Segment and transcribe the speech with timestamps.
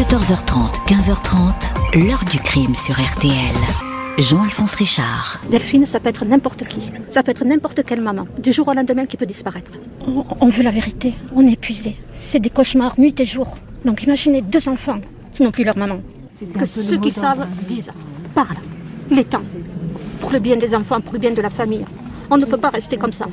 [0.00, 3.34] 14h30, 15h30, l'heure du crime sur RTL.
[4.16, 5.38] Jean-Alphonse Richard.
[5.50, 6.90] Delphine, ça peut être n'importe qui.
[7.10, 8.26] Ça peut être n'importe quelle maman.
[8.38, 9.70] Du jour au lendemain qui peut disparaître.
[10.08, 11.12] On, on veut la vérité.
[11.36, 11.98] On est épuisé.
[12.14, 13.58] C'est des cauchemars nuit et jour.
[13.84, 15.00] Donc imaginez deux enfants
[15.34, 16.00] qui n'ont plus leur maman.
[16.58, 17.90] Que ceux qui savent disent
[18.34, 18.56] Parle.
[19.10, 19.42] Il est temps.
[20.22, 21.84] Pour le bien des enfants, pour le bien de la famille.
[22.30, 23.26] On ne peut pas rester comme ça.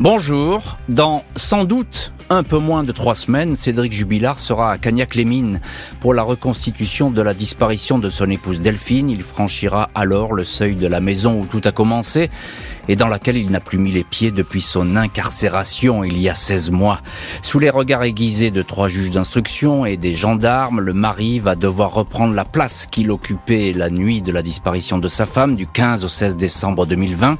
[0.00, 0.78] Bonjour.
[0.88, 5.60] Dans sans doute un peu moins de trois semaines, Cédric Jubilard sera à Cagnac-les-Mines
[6.00, 9.10] pour la reconstitution de la disparition de son épouse Delphine.
[9.10, 12.30] Il franchira alors le seuil de la maison où tout a commencé
[12.90, 16.34] et dans laquelle il n'a plus mis les pieds depuis son incarcération il y a
[16.34, 17.00] 16 mois.
[17.40, 21.94] Sous les regards aiguisés de trois juges d'instruction et des gendarmes, le mari va devoir
[21.94, 26.04] reprendre la place qu'il occupait la nuit de la disparition de sa femme du 15
[26.04, 27.38] au 16 décembre 2020,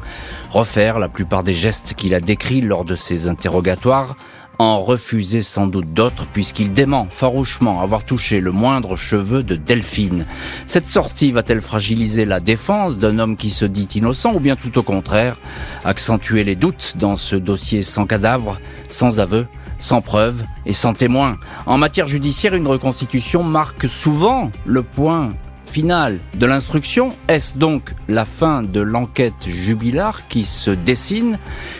[0.52, 4.14] refaire la plupart des gestes qu'il a décrits lors de ses interrogatoires,
[4.60, 10.26] en refuser sans doute d'autres puisqu'il dément farouchement avoir touché le moindre cheveu de Delphine.
[10.66, 14.76] Cette sortie va-t-elle fragiliser la défense d'un homme qui se dit innocent ou bien tout
[14.76, 15.38] au contraire
[15.82, 19.46] accentuer les doutes dans ce dossier sans cadavre, sans aveu
[19.78, 21.38] sans preuve et sans témoin.
[21.64, 25.30] En matière judiciaire, une reconstitution marque souvent le point
[25.70, 27.14] finale de l'instruction.
[27.28, 31.38] Est-ce donc la fin de l'enquête jubilar qui se dessine?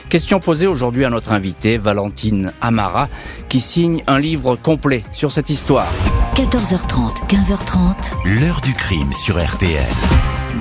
[0.08, 3.08] Question posée aujourd'hui à notre invitée, Valentine Amara,
[3.48, 5.88] qui signe un livre complet sur cette histoire.
[6.36, 8.40] 14h30, 15h30.
[8.40, 9.84] L'heure du crime sur RTL.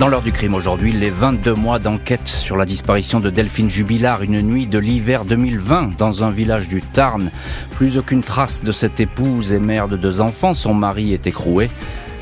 [0.00, 4.22] Dans l'heure du crime aujourd'hui, les 22 mois d'enquête sur la disparition de Delphine Jubilard
[4.22, 7.30] une nuit de l'hiver 2020 dans un village du Tarn.
[7.74, 11.70] Plus aucune trace de cette épouse et mère de deux enfants, son mari est écroué.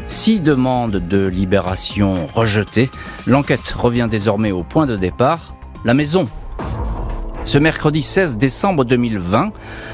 [0.09, 2.91] Six demandes de libération rejetées.
[3.27, 6.29] L'enquête revient désormais au point de départ, la maison.
[7.45, 9.53] Ce mercredi 16 décembre 2020,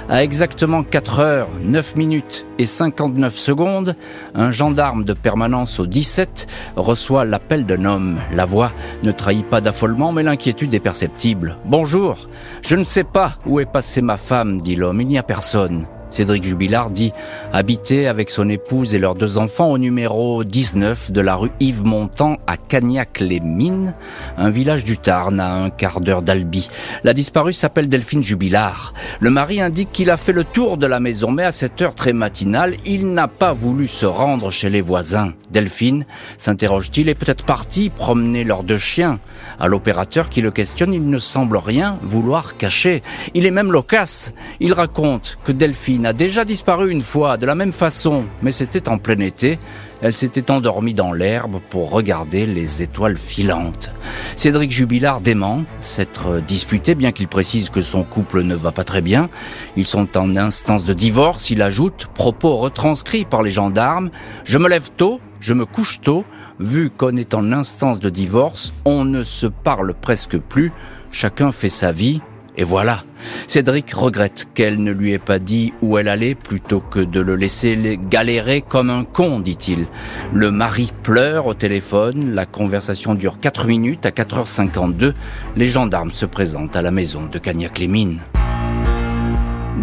[0.08, 3.96] à exactement 4 heures, 9 minutes et 59 secondes,
[4.34, 8.18] un gendarme de permanence au 17 reçoit l'appel d'un homme.
[8.32, 8.70] La voix
[9.02, 11.56] ne trahit pas d'affolement, mais l'inquiétude est perceptible.
[11.64, 12.28] Bonjour,
[12.62, 15.86] je ne sais pas où est passée ma femme, dit l'homme, il n'y a personne.
[16.14, 17.12] Cédric Jubilard dit
[17.52, 21.82] habiter avec son épouse et leurs deux enfants au numéro 19 de la rue Yves
[21.82, 23.94] Montand à Cagnac-les-Mines,
[24.38, 26.68] un village du Tarn à un quart d'heure d'Albi.
[27.02, 28.94] La disparue s'appelle Delphine Jubilard.
[29.18, 31.96] Le mari indique qu'il a fait le tour de la maison, mais à cette heure
[31.96, 35.32] très matinale, il n'a pas voulu se rendre chez les voisins.
[35.50, 36.04] Delphine,
[36.38, 39.18] s'interroge-t-il, est peut-être parti promener leurs deux chiens.
[39.58, 43.02] À l'opérateur qui le questionne, il ne semble rien vouloir cacher.
[43.34, 44.32] Il est même loquace.
[44.60, 48.88] Il raconte que Delphine a déjà disparu une fois de la même façon, mais c'était
[48.88, 49.58] en plein été.
[50.02, 53.92] Elle s'était endormie dans l'herbe pour regarder les étoiles filantes.
[54.36, 59.02] Cédric Jubilard dément s'être disputé, bien qu'il précise que son couple ne va pas très
[59.02, 59.30] bien.
[59.76, 61.50] Ils sont en instance de divorce.
[61.50, 64.10] Il ajoute, propos retranscrits par les gendarmes,
[64.44, 66.24] Je me lève tôt, je me couche tôt.
[66.60, 70.72] Vu qu'on est en instance de divorce, on ne se parle presque plus.
[71.10, 72.20] Chacun fait sa vie,
[72.56, 73.04] et voilà.
[73.46, 77.36] Cédric regrette qu'elle ne lui ait pas dit où elle allait plutôt que de le
[77.36, 79.86] laisser galérer comme un con, dit-il.
[80.32, 85.14] Le mari pleure au téléphone, la conversation dure 4 minutes, à 4h52,
[85.56, 88.20] les gendarmes se présentent à la maison de Cagnac-les-Mines.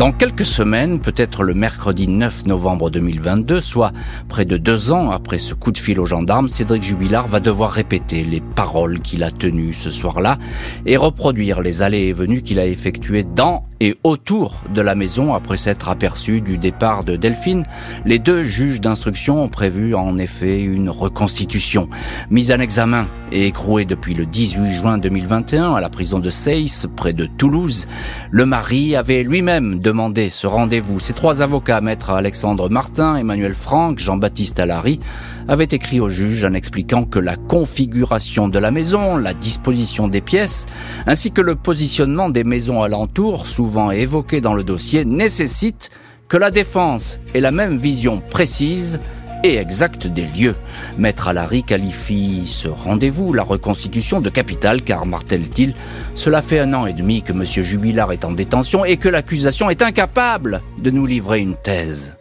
[0.01, 3.91] Dans quelques semaines, peut-être le mercredi 9 novembre 2022, soit
[4.27, 7.71] près de deux ans après ce coup de fil aux gendarmes, Cédric Jubilard va devoir
[7.71, 10.39] répéter les paroles qu'il a tenues ce soir-là
[10.87, 15.33] et reproduire les allées et venues qu'il a effectuées dans et autour de la maison
[15.33, 17.63] après s'être aperçu du départ de Delphine.
[18.05, 21.89] Les deux juges d'instruction ont prévu en effet une reconstitution.
[22.29, 26.85] Mise en examen et écroué depuis le 18 juin 2021 à la prison de Seyss,
[26.95, 27.87] près de Toulouse,
[28.29, 31.01] le mari avait lui-même demandé ce rendez-vous.
[31.01, 35.01] Ses trois avocats, maître Alexandre Martin, Emmanuel Franck, Jean-Baptiste Allary,
[35.49, 40.21] avaient écrit au juge en expliquant que la configuration de la maison, la disposition des
[40.21, 40.65] pièces,
[41.07, 45.89] ainsi que le positionnement des maisons alentours, souvent évoquées dans le dossier, nécessitent
[46.29, 49.01] que la défense ait la même vision précise
[49.43, 50.55] et exacte des lieux.
[50.97, 55.73] Maître Alary qualifie ce rendez-vous, la reconstitution, de capital car, martèle-t-il,
[56.15, 57.45] cela fait un an et demi que M.
[57.45, 62.15] Jubilard est en détention et que l'accusation est incapable de nous livrer une thèse.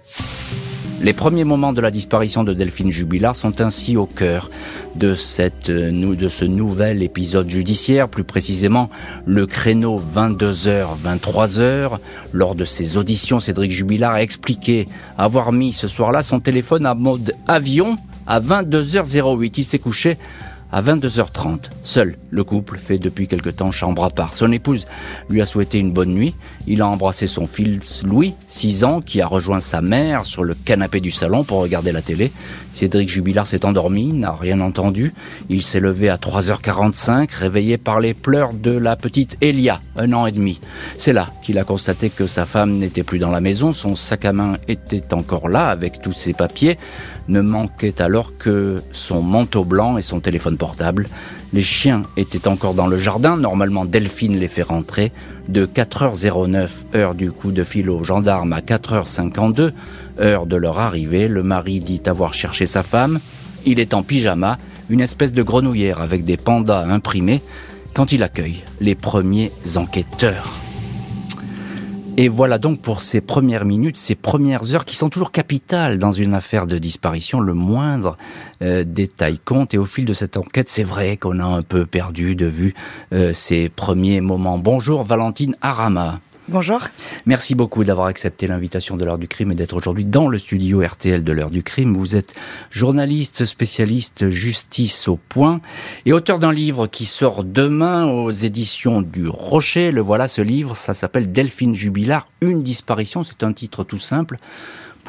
[1.02, 4.50] Les premiers moments de la disparition de Delphine Jubilard sont ainsi au cœur
[4.96, 8.90] de, cette, de ce nouvel épisode judiciaire, plus précisément
[9.24, 11.92] le créneau 22h-23h.
[12.34, 14.84] Lors de ses auditions, Cédric Jubilard a expliqué
[15.16, 19.54] avoir mis ce soir-là son téléphone à mode avion à 22h08.
[19.56, 20.18] Il s'est couché
[20.72, 21.70] à 22h30.
[21.82, 24.34] Seul, le couple fait depuis quelque temps chambre à part.
[24.34, 24.86] Son épouse
[25.28, 26.34] lui a souhaité une bonne nuit.
[26.66, 30.54] Il a embrassé son fils Louis, 6 ans, qui a rejoint sa mère sur le
[30.54, 32.30] canapé du salon pour regarder la télé.
[32.72, 35.12] Cédric Jubilard s'est endormi, n'a rien entendu.
[35.48, 40.26] Il s'est levé à 3h45, réveillé par les pleurs de la petite Elia, un an
[40.26, 40.60] et demi.
[40.96, 44.24] C'est là qu'il a constaté que sa femme n'était plus dans la maison, son sac
[44.24, 46.78] à main était encore là avec tous ses papiers.
[47.30, 51.08] Ne manquait alors que son manteau blanc et son téléphone portable.
[51.52, 53.36] Les chiens étaient encore dans le jardin.
[53.36, 55.12] Normalement, Delphine les fait rentrer.
[55.48, 59.70] De 4h09, heure du coup de fil aux gendarmes, à 4h52,
[60.20, 63.20] heure de leur arrivée, le mari dit avoir cherché sa femme.
[63.64, 67.42] Il est en pyjama, une espèce de grenouillère avec des pandas imprimés,
[67.94, 70.50] quand il accueille les premiers enquêteurs.
[72.22, 76.12] Et voilà donc pour ces premières minutes, ces premières heures qui sont toujours capitales dans
[76.12, 77.40] une affaire de disparition.
[77.40, 78.18] Le moindre
[78.60, 79.72] euh, détail compte.
[79.72, 82.74] Et au fil de cette enquête, c'est vrai qu'on a un peu perdu de vue
[83.14, 84.58] euh, ces premiers moments.
[84.58, 86.20] Bonjour Valentine Arama.
[86.52, 86.80] Bonjour.
[87.26, 90.82] Merci beaucoup d'avoir accepté l'invitation de l'heure du crime et d'être aujourd'hui dans le studio
[90.82, 91.94] RTL de l'heure du crime.
[91.94, 92.34] Vous êtes
[92.72, 95.60] journaliste spécialiste justice au point
[96.06, 99.92] et auteur d'un livre qui sort demain aux éditions du Rocher.
[99.92, 103.22] Le voilà ce livre, ça s'appelle Delphine Jubilard, une disparition.
[103.22, 104.36] C'est un titre tout simple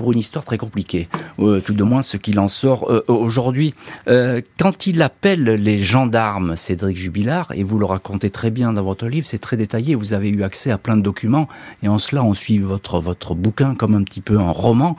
[0.01, 1.07] pour une histoire très compliquée,
[1.38, 3.75] euh, tout de moins ce qu'il en sort euh, aujourd'hui.
[4.07, 8.81] Euh, quand il appelle les gendarmes, Cédric Jubilard, et vous le racontez très bien dans
[8.81, 11.48] votre livre, c'est très détaillé, vous avez eu accès à plein de documents,
[11.83, 14.98] et en cela on suit votre, votre bouquin comme un petit peu un roman,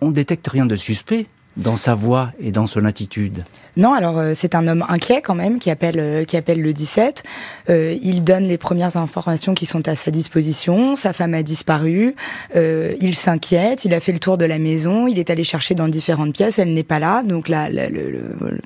[0.00, 1.26] on détecte rien de suspect
[1.56, 3.42] dans sa voix et dans son attitude
[3.76, 6.72] non, alors euh, c'est un homme inquiet quand même qui appelle euh, qui appelle le
[6.74, 7.22] 17.
[7.70, 10.94] Euh, il donne les premières informations qui sont à sa disposition.
[10.94, 12.14] Sa femme a disparu.
[12.54, 13.84] il s'inquiète.
[13.84, 15.06] Il a fait le tour de la maison.
[15.06, 16.58] Il est allé chercher dans différentes pièces.
[16.58, 17.22] Elle n'est pas là.
[17.22, 17.88] Donc la, la,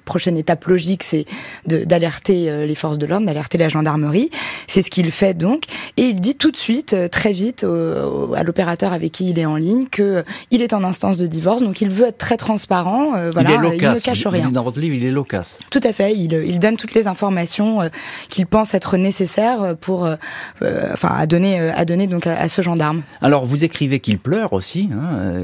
[0.04, 1.24] prochaine étape logique, c'est
[1.66, 4.30] d'alerter les forces de l'ordre, d'alerter la gendarmerie.
[4.66, 5.64] C'est ce qu'il fait donc.
[5.96, 9.56] Et il dit tout de suite, très vite, à l'opérateur avec qui il est en
[9.56, 11.62] ligne, que il est en instance de divorce.
[11.62, 13.12] Donc il veut être très transparent.
[13.30, 14.50] voilà, il, ne cache rien.
[14.50, 15.60] Dans votre livre, il est loquace.
[15.70, 16.14] Tout à fait.
[16.14, 17.88] Il, il donne toutes les informations euh,
[18.28, 20.16] qu'il pense être nécessaires pour, euh,
[20.62, 23.02] euh, enfin, à donner, à donner donc à, ce gendarme.
[23.20, 24.88] Alors, vous écrivez qu'il pleure aussi.
[24.92, 25.42] Hein,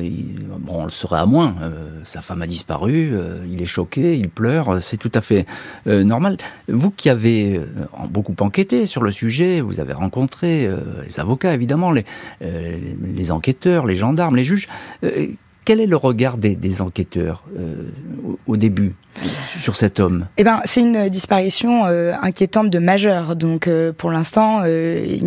[0.59, 1.55] bon, on le serait à moins.
[2.05, 3.13] sa femme a disparu.
[3.51, 4.17] il est choqué.
[4.17, 4.83] Il pleure.
[4.83, 5.47] C'est tout à fait
[5.87, 6.37] normal.
[6.69, 7.61] Vous qui avez
[8.09, 10.69] beaucoup enquêté sur le sujet, vous avez rencontré
[11.05, 12.05] les avocats, évidemment, les,
[12.41, 14.69] les enquêteurs, les gendarmes, les juges.
[15.65, 17.45] Quel est le regard des, enquêteurs
[18.47, 18.95] au, début
[19.61, 20.27] sur cet homme?
[20.37, 23.37] Eh ben, c'est une disparition euh, inquiétante de majeur.
[23.37, 25.19] Donc, euh, pour l'instant, euh,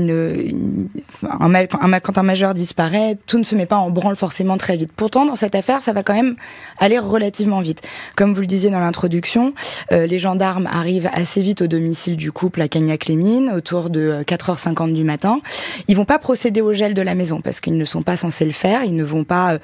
[1.23, 4.91] un, quand un majeur disparaît, tout ne se met pas en branle forcément très vite.
[4.95, 6.35] Pourtant, dans cette affaire, ça va quand même
[6.79, 7.81] aller relativement vite.
[8.15, 9.53] Comme vous le disiez dans l'introduction,
[9.91, 15.03] les gendarmes arrivent assez vite au domicile du couple à Cagnac-les-Mines, autour de 4h50 du
[15.03, 15.39] matin.
[15.87, 18.45] Ils vont pas procéder au gel de la maison parce qu'ils ne sont pas censés
[18.45, 18.83] le faire.
[18.83, 19.57] Ils ne vont pas,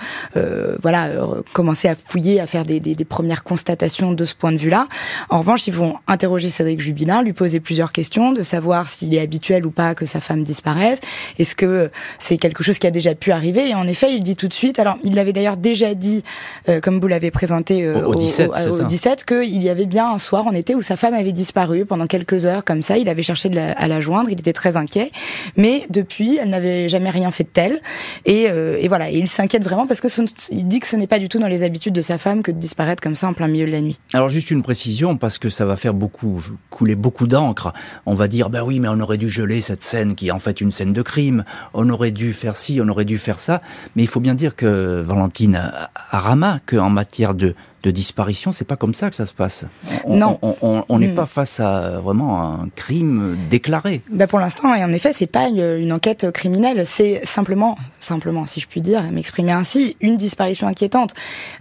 [0.81, 1.09] voilà,
[1.53, 4.87] commencer à fouiller, à faire des, des premières constatations de ce point de vue-là.
[5.29, 9.19] En revanche, ils vont interroger Cédric Jubilin, lui poser plusieurs questions, de savoir s'il est
[9.19, 10.99] habituel ou pas que sa femme disparaisse.
[11.39, 13.69] Est-ce que c'est quelque chose qui a déjà pu arriver?
[13.69, 14.79] Et en effet, il dit tout de suite.
[14.79, 16.23] Alors, il l'avait d'ailleurs déjà dit,
[16.69, 20.17] euh, comme vous l'avez présenté euh, au, 17, au, 17 qu'il y avait bien un
[20.17, 22.97] soir en été où sa femme avait disparu pendant quelques heures comme ça.
[22.97, 24.29] Il avait cherché à la joindre.
[24.29, 25.11] Il était très inquiet.
[25.57, 27.81] Mais depuis, elle n'avait jamais rien fait de tel.
[28.25, 29.09] Et, euh, et voilà.
[29.11, 30.07] Et il s'inquiète vraiment parce que
[30.51, 32.51] il dit que ce n'est pas du tout dans les habitudes de sa femme que
[32.51, 33.99] de disparaître comme ça en plein milieu de la nuit.
[34.13, 37.73] Alors juste une précision parce que ça va faire beaucoup couler beaucoup d'encre.
[38.05, 40.39] On va dire ben oui mais on aurait dû geler cette scène qui est en
[40.39, 41.43] fait une scène de crime.
[41.73, 43.59] On aurait dû faire ci, on aurait dû faire ça.
[43.95, 45.71] Mais il faut bien dire que Valentine
[46.11, 49.65] Arama qu'en matière de de disparition, c'est pas comme ça que ça se passe.
[50.07, 51.15] non, on n'est hmm.
[51.15, 54.01] pas face à vraiment un crime déclaré.
[54.11, 58.59] Bah pour l'instant, et en effet, c'est pas une, enquête criminelle, c'est simplement, simplement, si
[58.59, 61.13] je puis dire, m'exprimer ainsi, une disparition inquiétante.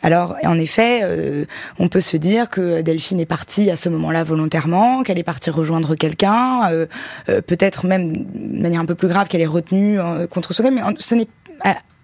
[0.03, 1.45] Alors, en effet, euh,
[1.79, 5.51] on peut se dire que Delphine est partie à ce moment-là volontairement, qu'elle est partie
[5.51, 6.87] rejoindre quelqu'un, euh,
[7.29, 9.99] euh, peut-être même de manière un peu plus grave qu'elle est retenue
[10.31, 11.29] contre ce mais ce n'est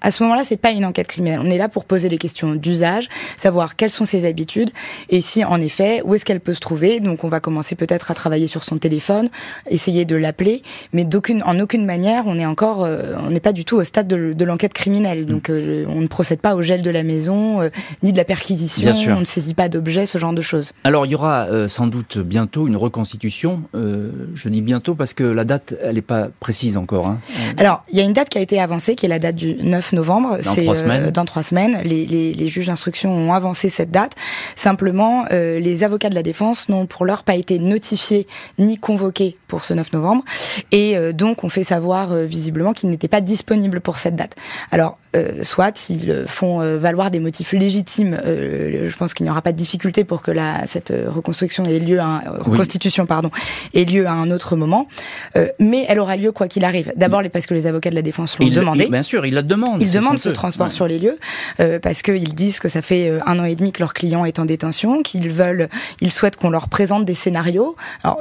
[0.03, 1.41] à ce moment-là, c'est pas une enquête criminelle.
[1.43, 4.71] On est là pour poser les questions d'usage, savoir quelles sont ses habitudes
[5.09, 7.01] et si, en effet, où est-ce qu'elle peut se trouver.
[7.01, 9.29] Donc, on va commencer peut-être à travailler sur son téléphone,
[9.71, 10.63] essayer de l'appeler,
[10.93, 13.85] mais d'aucune, en aucune manière, on est encore, euh, on n'est pas du tout au
[13.85, 15.23] stade de, l'enquête criminelle.
[15.23, 15.27] Mm.
[15.27, 17.71] Donc, euh, on ne procède pas au gel de la maison, euh,
[18.03, 18.93] ni de la perquisition.
[19.09, 20.73] On ne saisit pas d'objets, ce genre de choses.
[20.85, 23.63] Alors, il y aura sans doute bientôt une reconstitution.
[23.75, 27.07] je dis bientôt parce que la date, elle n'est pas précise encore.
[27.07, 27.19] Hein.
[27.57, 29.57] Alors, il y a une date qui a été avancée, qui est la date du
[29.63, 30.39] 9 9 novembre.
[30.43, 31.11] Dans trois semaines.
[31.11, 31.81] dans trois semaines.
[31.85, 34.13] Les, les, les juges d'instruction ont avancé cette date.
[34.55, 38.27] Simplement, les avocats de la défense n'ont pour l'heure pas été notifiés
[38.59, 40.25] ni convoqués pour ce 9 novembre.
[40.73, 44.35] Et donc, on fait savoir visiblement qu'ils n'étaient pas disponibles pour cette date.
[44.71, 44.99] Alors,
[45.43, 50.05] soit s'ils font valoir des motifs légitimes, je pense qu'il n'y aura pas de difficulté
[50.05, 53.31] pour que la, cette reconstruction ait lieu, à, reconstitution pardon,
[53.75, 54.89] ait lieu à un autre moment.
[55.59, 56.93] mais elle aura lieu quoi qu'il arrive.
[56.97, 58.87] D'abord parce que les avocats de la défense l'ont demandé.
[58.87, 59.76] bien sûr, ils la demandent.
[59.81, 61.19] Ils demandent ce transport sur les lieux
[61.61, 64.25] euh, parce qu'ils disent que ça fait euh, un an et demi que leur client
[64.25, 65.69] est en détention, qu'ils veulent,
[66.01, 67.77] ils souhaitent qu'on leur présente des scénarios.
[68.03, 68.21] Alors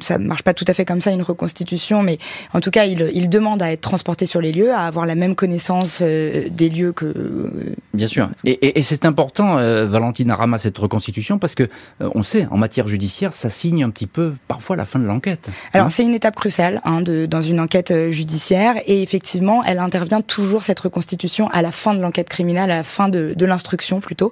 [0.00, 2.18] ça marche pas tout à fait comme ça une reconstitution, mais
[2.54, 5.14] en tout cas ils, ils demandent à être transportés sur les lieux, à avoir la
[5.14, 7.74] même connaissance euh, des lieux que.
[7.94, 8.30] Bien sûr.
[8.44, 11.68] Et, et, et c'est important, Valentine Arama, cette reconstitution parce que
[12.00, 15.48] on sait en matière judiciaire, ça signe un petit peu parfois la fin de l'enquête.
[15.72, 15.90] Alors hein.
[15.90, 20.62] c'est une étape cruciale hein, de, dans une enquête judiciaire et effectivement elle intervient toujours
[20.62, 24.30] cette reconstitution à la fin de l'enquête criminelle, à la fin de, l'instruction plutôt.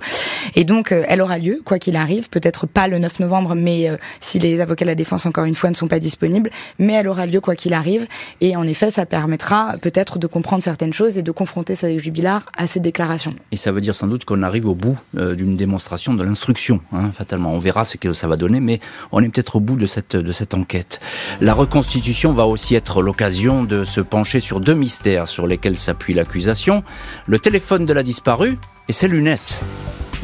[0.55, 3.89] Et donc euh, elle aura lieu quoi qu'il arrive, peut-être pas le 9 novembre, mais
[3.89, 6.93] euh, si les avocats de la défense encore une fois ne sont pas disponibles, mais
[6.93, 8.07] elle aura lieu quoi qu'il arrive.
[8.41, 12.45] Et en effet, ça permettra peut-être de comprendre certaines choses et de confronter Sadek Jubilard
[12.57, 13.35] à ces déclarations.
[13.53, 16.81] Et ça veut dire sans doute qu'on arrive au bout euh, d'une démonstration de l'instruction,
[16.93, 17.53] hein, fatalement.
[17.53, 18.81] On verra ce que ça va donner, mais
[19.13, 21.01] on est peut-être au bout de cette, de cette enquête.
[21.41, 26.15] La reconstitution va aussi être l'occasion de se pencher sur deux mystères sur lesquels s'appuie
[26.15, 26.36] l'accusation,
[27.27, 29.65] le téléphone de la disparue et ses lunettes.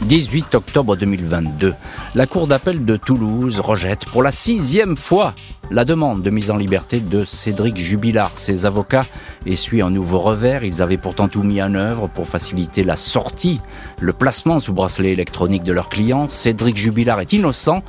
[0.03, 1.75] 18 octobre 2022,
[2.15, 5.35] la Cour d'appel de Toulouse rejette pour la sixième fois
[5.71, 8.33] la demande de mise en liberté de Cédric Jubilard.
[8.35, 9.07] Ses avocats
[9.47, 10.65] essuient un nouveau revers.
[10.65, 13.61] Ils avaient pourtant tout mis en œuvre pour faciliter la sortie,
[14.01, 16.29] le placement sous bracelet électronique de leurs clients.
[16.29, 17.83] Cédric Jubilard est innocent.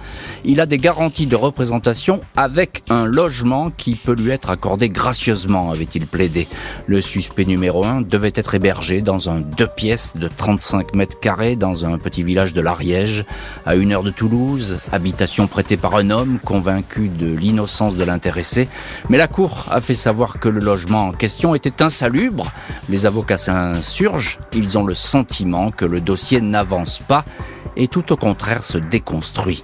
[0.46, 5.72] Il a des garanties de représentation avec un logement qui peut lui être accordé gracieusement,
[5.72, 6.48] avait-il plaidé.
[6.88, 11.56] Le suspect numéro un devait être hébergé dans un deux pièces de 35 mètres carrés
[11.56, 13.26] dans un petit village de l'Ariège,
[13.66, 18.68] à une heure de Toulouse, habitation prêtée par un homme convaincu de l'innocence de l'intéressé,
[19.10, 22.52] mais la Cour a fait savoir que le logement en question était insalubre.
[22.88, 27.26] Les avocats s'insurgent, ils ont le sentiment que le dossier n'avance pas
[27.76, 29.64] et tout au contraire se déconstruit.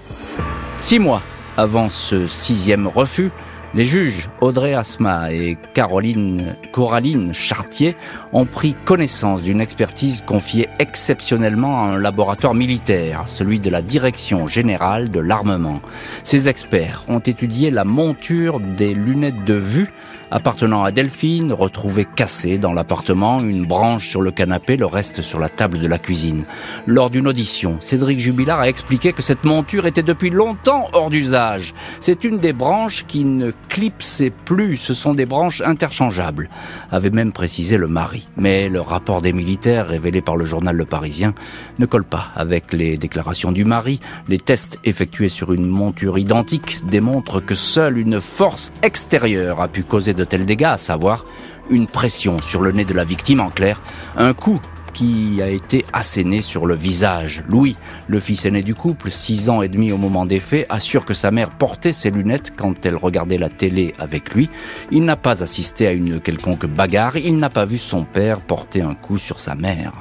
[0.80, 1.22] Six mois
[1.58, 3.32] avant ce sixième refus,
[3.76, 7.96] les juges Audrey Asma et Caroline Coraline Chartier
[8.34, 14.48] ont pris connaissance d'une expertise confiée exceptionnellement à un laboratoire militaire, celui de la Direction
[14.48, 15.82] générale de l'armement.
[16.24, 19.92] Ces experts ont étudié la monture des lunettes de vue
[20.32, 25.40] appartenant à Delphine, retrouvée cassée dans l'appartement, une branche sur le canapé, le reste sur
[25.40, 26.46] la table de la cuisine.
[26.86, 31.74] Lors d'une audition, Cédric Jubilard a expliqué que cette monture était depuis longtemps hors d'usage.
[32.00, 36.50] C'est une des branches qui ne clipsait plus, ce sont des branches interchangeables,
[36.92, 38.28] avait même précisé le mari.
[38.38, 41.34] Mais le rapport des militaires révélé par le journal Le Parisien
[41.80, 44.00] ne colle pas avec les déclarations du mari.
[44.28, 49.84] Les tests effectués sur une monture identique démontrent que seule une force extérieure a pu
[49.84, 51.26] causer de tels dégâts, à savoir
[51.72, 53.82] une pression sur le nez de la victime en clair,
[54.18, 54.60] un coup
[54.94, 57.44] qui a été asséné sur le visage.
[57.48, 61.06] Louis, le fils aîné du couple, six ans et demi au moment des faits, assure
[61.06, 64.50] que sa mère portait ses lunettes quand elle regardait la télé avec lui.
[64.92, 68.82] Il n'a pas assisté à une quelconque bagarre, il n'a pas vu son père porter
[68.82, 69.94] un coup sur sa mère.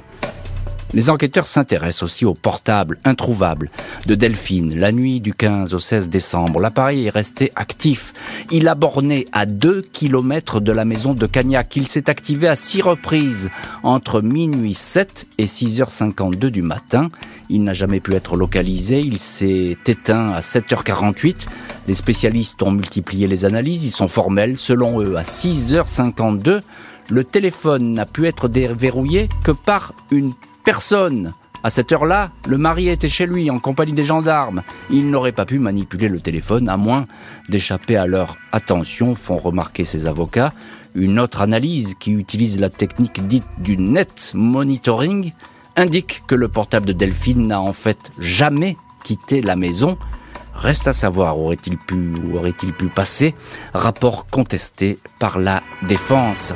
[0.94, 3.70] Les enquêteurs s'intéressent aussi au portable introuvable
[4.06, 6.60] de Delphine la nuit du 15 au 16 décembre.
[6.60, 8.14] L'appareil est resté actif.
[8.50, 11.76] Il a borné à 2 km de la maison de Cagnac.
[11.76, 13.50] Il s'est activé à 6 reprises
[13.82, 17.10] entre minuit 7 et 6h52 du matin.
[17.50, 19.00] Il n'a jamais pu être localisé.
[19.00, 21.48] Il s'est éteint à 7h48.
[21.86, 23.84] Les spécialistes ont multiplié les analyses.
[23.84, 24.56] Ils sont formels.
[24.56, 26.62] Selon eux, à 6h52,
[27.10, 30.32] le téléphone n'a pu être déverrouillé que par une
[30.68, 31.32] personne.
[31.62, 34.62] À cette heure-là, le mari était chez lui en compagnie des gendarmes.
[34.90, 37.06] Il n'aurait pas pu manipuler le téléphone à moins
[37.48, 40.52] d'échapper à leur attention, font remarquer ses avocats.
[40.94, 45.32] Une autre analyse qui utilise la technique dite du net monitoring
[45.74, 49.96] indique que le portable de Delphine n'a en fait jamais quitté la maison.
[50.52, 53.34] Reste à savoir aurait-il pu, aurait-il pu passer.
[53.72, 56.52] Rapport contesté par la défense.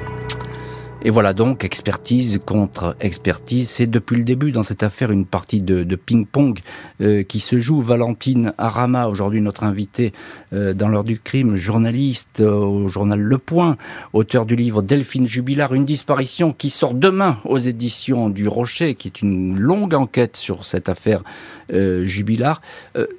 [1.04, 3.68] Et voilà donc expertise contre expertise.
[3.68, 6.61] C'est depuis le début dans cette affaire une partie de, ping-pong
[7.00, 7.80] euh, qui se joue.
[7.80, 10.12] Valentine Arama, aujourd'hui notre invitée
[10.52, 13.76] euh, dans l'heure du crime, journaliste euh, au journal Le Point,
[14.12, 19.09] auteur du livre Delphine Jubilard, une disparition qui sort demain aux éditions du Rocher, qui
[19.09, 21.25] est une longue enquête sur cette affaire
[21.71, 22.61] Jubilard.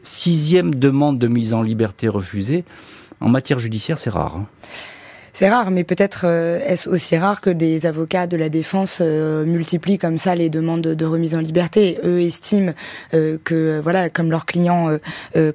[0.04, 2.64] sixième demande de mise en liberté refusée.
[3.20, 4.38] En matière judiciaire, c'est rare.
[4.38, 4.48] Hein.
[5.36, 10.20] C'est rare, mais peut-être est-ce aussi rare que des avocats de la défense multiplient comme
[10.20, 11.98] ça les demandes de remise en liberté.
[12.04, 12.74] Eux estiment
[13.12, 14.96] que, voilà, comme leur client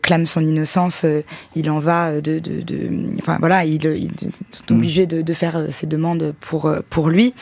[0.02, 1.06] clame son innocence,
[1.54, 4.10] il en va de, de, de enfin voilà, ils, ils
[4.50, 4.76] sont mm.
[4.76, 7.34] obligés de, de, faire ces demandes pour pour lui.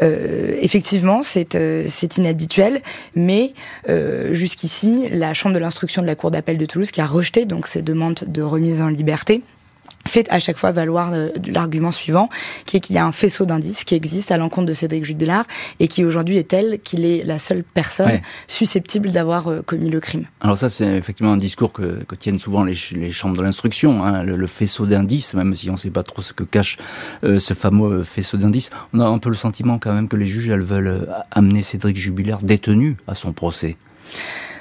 [0.00, 2.82] effectivement, c'est c'est inhabituel,
[3.14, 3.54] mais
[4.32, 7.68] jusqu'ici, la chambre de l'instruction de la cour d'appel de Toulouse qui a rejeté donc
[7.68, 9.42] ces demandes de remise en liberté
[10.06, 12.28] fait à chaque fois valoir euh, l'argument suivant,
[12.66, 15.44] qui est qu'il y a un faisceau d'indices qui existe à l'encontre de Cédric Jubilard
[15.80, 20.00] et qui aujourd'hui est tel qu'il est la seule personne susceptible d'avoir euh, commis le
[20.00, 20.26] crime.
[20.40, 24.46] Alors ça, c'est effectivement un discours que, tiennent souvent les, chambres de l'instruction, hein, le,
[24.46, 26.78] faisceau d'indices, même si on ne sait pas trop ce que cache
[27.24, 28.70] euh, ce fameux faisceau d'indices.
[28.92, 31.96] On a un peu le sentiment quand même que les juges, elles veulent amener Cédric
[31.96, 33.76] Jubilard détenu à son procès.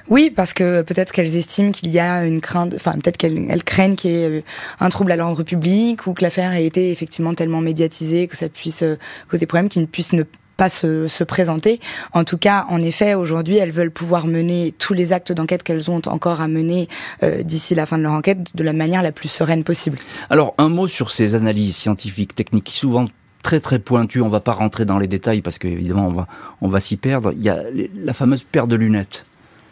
[0.10, 3.96] Oui, parce que peut-être qu'elles estiment qu'il y a une crainte, enfin peut-être qu'elles craignent
[3.96, 4.42] qu'il y ait euh,
[4.80, 8.50] un trouble à l'ordre public ou que l'affaire ait été effectivement tellement médiatisée que ça
[8.50, 8.98] puisse euh,
[9.30, 10.24] causer des problèmes qui ne puissent ne
[10.58, 11.80] pas se, se, présenter.
[12.12, 15.90] En tout cas, en effet, aujourd'hui, elles veulent pouvoir mener tous les actes d'enquête qu'elles
[15.90, 16.88] ont encore à mener
[17.24, 19.98] euh, d'ici la fin de leur enquête de la manière la plus sereine possible.
[20.30, 23.06] Alors, un mot sur ces analyses scientifiques, techniques, souvent
[23.42, 24.22] très très pointues.
[24.22, 26.28] On va pas rentrer dans les détails parce qu'évidemment on va
[26.62, 27.34] on va s'y perdre.
[27.36, 27.62] Il y a
[27.96, 29.26] la fameuse paire de lunettes.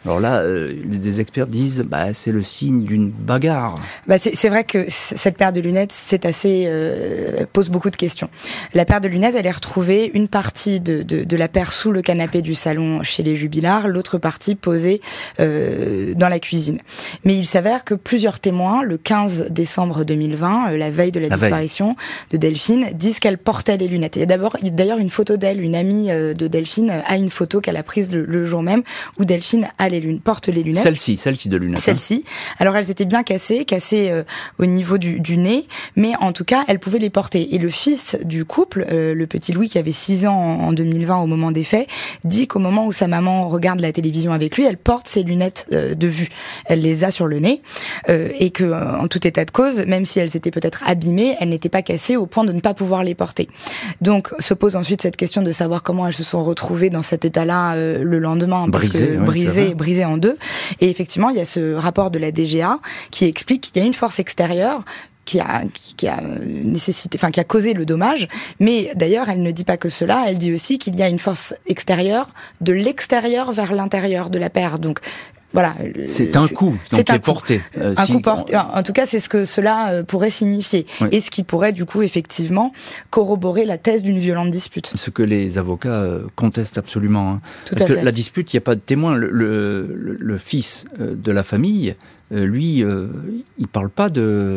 [0.04, 3.76] Alors là, euh, des experts disent, bah, c'est le signe d'une bagarre.
[4.06, 8.28] Bah, c'est vrai que cette paire de lunettes, c'est assez euh, pose beaucoup de questions.
[8.74, 11.92] La paire de lunettes, elle est retrouvée une partie de, de, de la paire sous
[11.92, 15.00] le canapé du salon chez les jubilards, l'autre partie posée
[15.40, 16.78] euh, dans la cuisine.
[17.24, 21.28] Mais il s'avère que plusieurs témoins, le 15 décembre 2020, euh, la veille de la,
[21.28, 21.96] disparition
[22.30, 24.16] de Delphine, disent qu'elle portait les lunettes.
[24.16, 27.30] Il y a d'abord, d'ailleurs, une photo d'elle, une amie euh, de Delphine a une
[27.30, 28.82] photo qu'elle a prise le, le, jour même
[29.18, 30.82] où Delphine a les porte les lunettes.
[30.82, 31.78] Celle-ci, celle-ci de lunettes.
[31.78, 31.82] Hein.
[31.82, 32.24] Celle-ci.
[32.58, 34.22] Alors elles étaient bien cassées, cassées euh,
[34.58, 37.54] au niveau du, du, nez, mais en tout cas, elle pouvait les porter.
[37.54, 41.18] Et le fils du couple, euh, le petit Louis qui avait 6 ans en, 2020
[41.18, 41.88] au moment des faits,
[42.24, 45.66] dit qu'au moment où sa maman regarde la télévision avec lui, elle porte ses lunettes
[45.72, 46.28] euh, de vue.
[46.66, 47.62] Elle les a sur le nez
[48.08, 51.68] et que en tout état de cause, même si elles étaient peut-être abîmées, elles n'étaient
[51.68, 53.48] pas cassées au point de ne pas pouvoir les porter.
[54.00, 57.24] Donc se pose ensuite cette question de savoir comment elles se sont retrouvées dans cet
[57.24, 60.38] état-là le lendemain, parce que brisées, brisé en deux.
[60.80, 62.78] Et effectivement, il y a ce rapport de la DGA
[63.10, 64.84] qui explique qu'il y a une force extérieure
[65.24, 65.62] qui a,
[65.96, 68.28] qui a nécessité, enfin qui a causé le dommage.
[68.60, 70.24] Mais d'ailleurs, elle ne dit pas que cela.
[70.26, 72.30] Elle dit aussi qu'il y a une force extérieure
[72.60, 74.78] de l'extérieur vers l'intérieur de la paire.
[74.78, 75.00] Donc
[75.52, 75.74] voilà.
[76.08, 77.60] C'est un coup donc qui est porté.
[77.76, 78.56] Euh, un coup porté.
[78.56, 80.86] En tout cas, c'est ce que cela euh, pourrait signifier.
[81.10, 82.72] Et ce qui pourrait, du coup, effectivement,
[83.10, 84.92] corroborer la thèse d'une violente dispute.
[84.96, 87.32] Ce que les avocats euh, contestent absolument.
[87.32, 87.40] Hein.
[87.70, 89.14] Parce que la dispute, il n'y a pas de témoin.
[89.14, 91.94] Le, le, le, fils de la famille
[92.40, 93.08] lui, euh,
[93.58, 94.56] il parle pas de.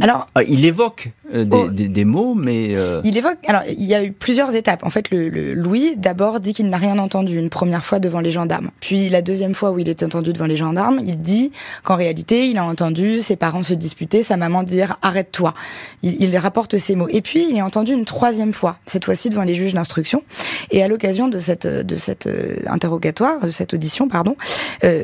[0.00, 1.68] alors, ah, il évoque euh, oh.
[1.70, 3.38] des, mots, mais il évoque.
[3.46, 4.84] Alors, il y a eu plusieurs étapes.
[4.84, 8.30] En fait, le, Louis d'abord dit qu'il n'a rien entendu une première fois devant les
[8.30, 8.70] gendarmes.
[8.80, 11.52] Puis la deuxième fois où il est entendu devant les gendarmes, il dit
[11.84, 15.54] qu'en réalité, il a entendu ses parents se disputer, sa maman dire arrête-toi.
[16.02, 17.08] Il, il rapporte ces mots.
[17.08, 20.22] Et puis, il est entendu une troisième fois, cette fois-ci devant les juges d'instruction.
[20.70, 22.28] Et à l'occasion de cette de cette
[22.66, 24.36] interrogatoire, de cette audition, pardon,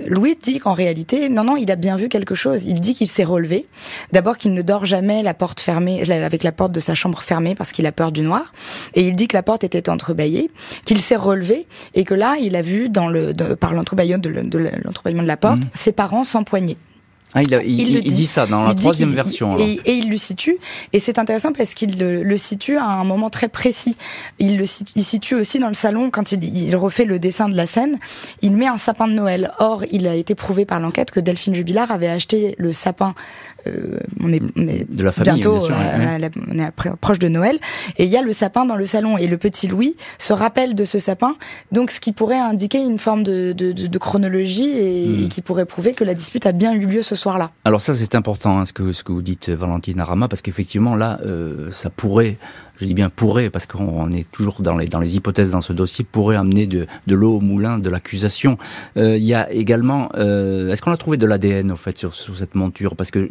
[0.06, 2.64] Louis dit qu'en réalité, non, non, il a bien vu quelque chose.
[2.66, 3.66] Il dit qu'il s'est relevé.
[4.12, 7.54] D'abord qu'il ne dort jamais la porte fermée, avec la porte de sa chambre fermée
[7.54, 8.52] parce qu'il a peur du noir.
[8.94, 10.50] Et il dit que la porte était entrebâillée,
[10.84, 14.58] qu'il s'est relevé et que là, il a vu dans le, par l'entrebâillement de, de,
[15.26, 15.70] la porte, mmh.
[15.74, 16.76] ses parents s'empoigner.
[17.34, 18.26] Ah, il, dit.
[18.26, 19.58] ça dans la troisième version.
[19.58, 20.56] Et, il le situe.
[20.94, 23.98] Et c'est intéressant parce qu'il le, situe à un moment très précis.
[24.38, 27.98] Il le situe aussi dans le salon quand il, refait le dessin de la scène.
[28.40, 29.52] Il met un sapin de Noël.
[29.58, 33.14] Or, il a été prouvé par l'enquête que Delphine Jubilard avait acheté le sapin
[33.66, 37.58] euh, on, est, de la famille, bientôt, euh, on est proche de Noël,
[37.96, 40.74] et il y a le sapin dans le salon, et le petit Louis se rappelle
[40.74, 41.36] de ce sapin,
[41.72, 45.28] donc ce qui pourrait indiquer une forme de, chronologie et, hmm.
[45.28, 47.50] qui pourrait prouver que la dispute a bien eu lieu ce soir-là.
[47.64, 50.94] Alors ça c'est important, hein, ce, que, ce que vous dites, Valentine Arama, parce qu'effectivement
[50.94, 52.38] là, euh, ça pourrait
[52.80, 55.72] je dis bien pourrait, parce qu'on est toujours dans les, dans les hypothèses dans ce
[55.72, 58.56] dossier, pourrait amener de, de l'eau au moulin de l'accusation.
[58.96, 62.14] Euh, il y a également, euh, est-ce qu'on a trouvé de l'ADN au fait sur,
[62.14, 62.94] sur, cette monture?
[62.94, 63.28] Parce que,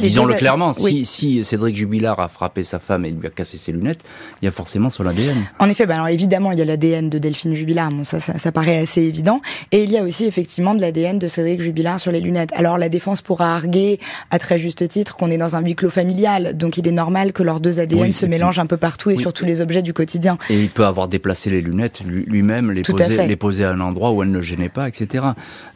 [0.00, 3.72] disons-le clairement, si, si Cédric Jubilard a frappé sa femme et lui a cassé ses
[3.72, 4.04] lunettes,
[4.42, 5.36] il y a forcément son ADN.
[5.58, 8.38] En effet, bah alors évidemment, il y a l'ADN de Delphine Jubilard, bon ça, ça,
[8.38, 9.40] ça, paraît assez évident,
[9.72, 12.50] et il y a aussi effectivement de l'ADN de Cédric Jubilard sur les lunettes.
[12.54, 15.90] Alors la défense pourra arguer à très juste titre qu'on est dans un huis clos
[15.90, 16.56] familial.
[16.56, 19.32] Donc il est normal que leurs deux ADN se mélangent un peu partout et sur
[19.32, 20.38] tous les objets du quotidien.
[20.50, 24.12] Et il peut avoir déplacé les lunettes lui-même, les, poser, les poser à un endroit
[24.12, 25.24] où elles ne gênaient pas, etc.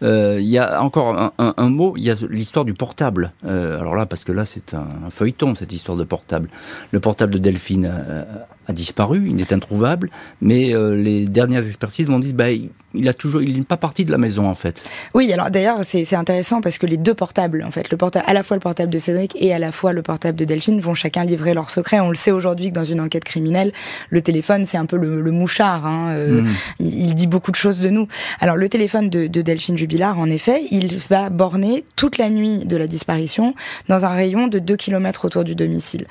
[0.03, 3.33] Euh, il y a encore un, mot, il y a l'histoire du portable.
[3.45, 6.51] Euh, alors là, parce que là, c'est un, feuilleton, cette histoire de portable.
[6.91, 8.25] Le portable de Delphine euh,
[8.71, 12.47] a disparu, il est introuvable, mais euh, les dernières expertises vont dire bah,
[12.95, 14.83] il a toujours, il n'est pas parti de la maison en fait.
[15.15, 18.33] Oui, alors d'ailleurs c'est intéressant parce que les deux portables, en fait, le portable, à
[18.33, 20.95] la fois le portable de Cédric et à la fois le portable de Delphine vont
[20.95, 22.01] chacun livrer leurs secrets.
[22.01, 23.73] On le sait aujourd'hui que dans une enquête criminelle,
[24.09, 25.87] le téléphone c'est un peu le, mouchard.
[25.87, 26.49] Hein, euh, mm.
[26.81, 28.09] il, dit beaucoup de choses de nous.
[28.41, 32.65] Alors le téléphone de, de Delphine Jubilard, en effet, il va borner toute la nuit
[32.65, 33.55] de la disparition
[33.89, 36.07] dans un rayon de 2 km autour du domicile.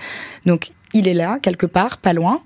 [0.45, 2.41] Donc il est là, quelque part, pas loin.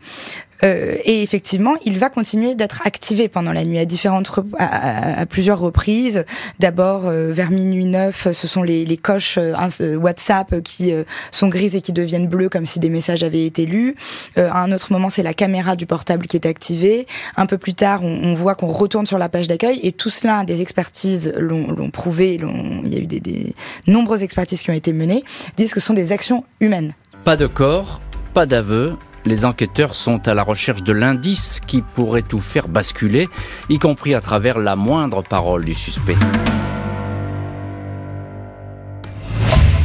[0.63, 5.59] Euh, et effectivement, il va continuer d'être activé pendant la nuit à différentes à, plusieurs
[5.59, 6.25] reprises.
[6.59, 10.93] D'abord euh, vers minuit 9, ce sont les, les coches euh, WhatsApp qui
[11.31, 13.95] sont grises et qui deviennent bleues comme si des messages avaient été lus.
[14.37, 17.07] à un autre moment, c'est la caméra du portable qui est activée.
[17.35, 20.43] Un peu plus tard, on, voit qu'on retourne sur la page d'accueil et tout cela,
[20.43, 22.39] des expertises l'ont prouvé.
[22.83, 23.53] Il y a eu des, des
[23.87, 25.23] nombreuses expertises qui ont été menées,
[25.57, 26.93] disent que ce sont des actions humaines.
[27.23, 28.01] Pas de corps,
[28.33, 33.29] pas d'aveu, les enquêteurs sont à la recherche de l'indice qui pourrait tout faire basculer,
[33.69, 36.17] y compris à travers la moindre parole du suspect.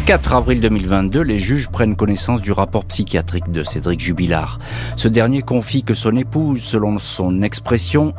[0.09, 4.59] 4 avril 2022, les juges prennent connaissance du rapport psychiatrique de Cédric Jubilard.
[4.97, 8.15] Ce dernier confie que son épouse, selon son expression,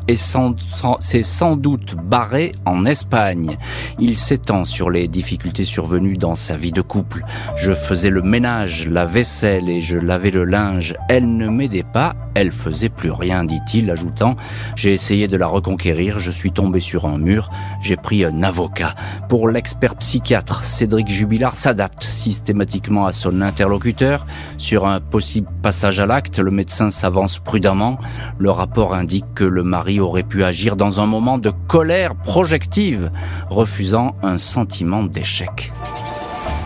[1.00, 3.58] s'est sans doute barrée en Espagne.
[3.98, 7.26] Il s'étend sur les difficultés survenues dans sa vie de couple.
[7.58, 10.94] Je faisais le ménage, la vaisselle et je lavais le linge.
[11.10, 14.36] Elle ne m'aidait pas, elle faisait plus rien, dit-il, ajoutant
[14.76, 17.50] J'ai essayé de la reconquérir, je suis tombé sur un mur,
[17.82, 18.94] j'ai pris un avocat.
[19.28, 24.26] Pour l'expert psychiatre Cédric Jubilard s'adapte systématiquement à son interlocuteur.
[24.58, 28.00] Sur un possible passage à l'acte, le médecin s'avance prudemment.
[28.38, 33.12] Le rapport indique que le mari aurait pu agir dans un moment de colère projective,
[33.50, 35.72] refusant un sentiment d'échec.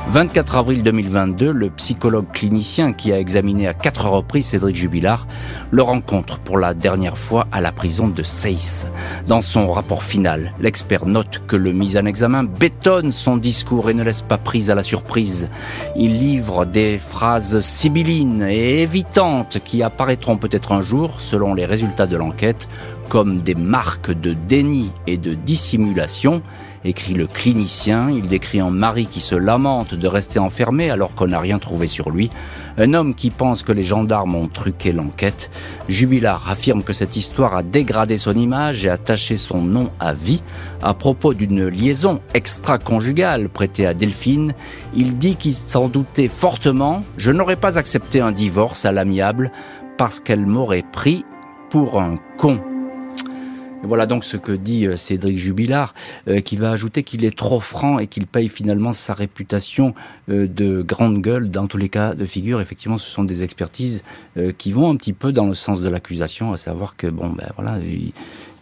[0.09, 5.25] 24 avril 2022, le psychologue clinicien qui a examiné à quatre reprises Cédric Jubilard
[5.71, 8.87] le rencontre pour la dernière fois à la prison de Seyss.
[9.27, 13.93] Dans son rapport final, l'expert note que le mis en examen bétonne son discours et
[13.93, 15.49] ne laisse pas prise à la surprise.
[15.95, 22.07] Il livre des phrases sibyllines et évitantes qui apparaîtront peut-être un jour, selon les résultats
[22.07, 22.67] de l'enquête,
[23.09, 26.41] comme des marques de déni et de dissimulation
[26.85, 28.09] écrit le clinicien.
[28.09, 31.87] Il décrit un mari qui se lamente de rester enfermé alors qu'on n'a rien trouvé
[31.87, 32.29] sur lui.
[32.77, 35.51] Un homme qui pense que les gendarmes ont truqué l'enquête.
[35.87, 40.41] Jubilard affirme que cette histoire a dégradé son image et attaché son nom à vie.
[40.81, 44.53] À propos d'une liaison extra-conjugale prêtée à Delphine,
[44.95, 47.01] il dit qu'il s'en doutait fortement.
[47.17, 49.51] Je n'aurais pas accepté un divorce à l'amiable
[49.97, 51.25] parce qu'elle m'aurait pris
[51.69, 52.59] pour un con
[53.83, 55.93] voilà donc ce que dit euh, Cédric Jubilard,
[56.27, 59.93] euh, qui va ajouter qu'il est trop franc et qu'il paye finalement sa réputation
[60.29, 62.61] euh, de grande gueule dans tous les cas de figure.
[62.61, 64.03] Effectivement, ce sont des expertises
[64.57, 67.51] qui vont un petit peu dans le sens de l'accusation, à savoir que bon, ben
[67.55, 68.13] voilà, il,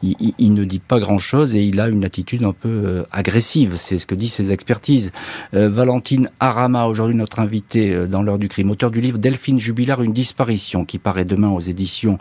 [0.04, 3.74] ne dit pas grand-chose et il a une attitude un peu euh, agressive.
[3.76, 5.12] C'est ce que disent ses expertises.
[5.54, 9.60] Euh, Valentine Arama, aujourd'hui notre invitée euh, dans l'heure du crime, auteur du livre Delphine
[9.60, 12.18] Jubilard, une disparition, qui paraît demain aux éditions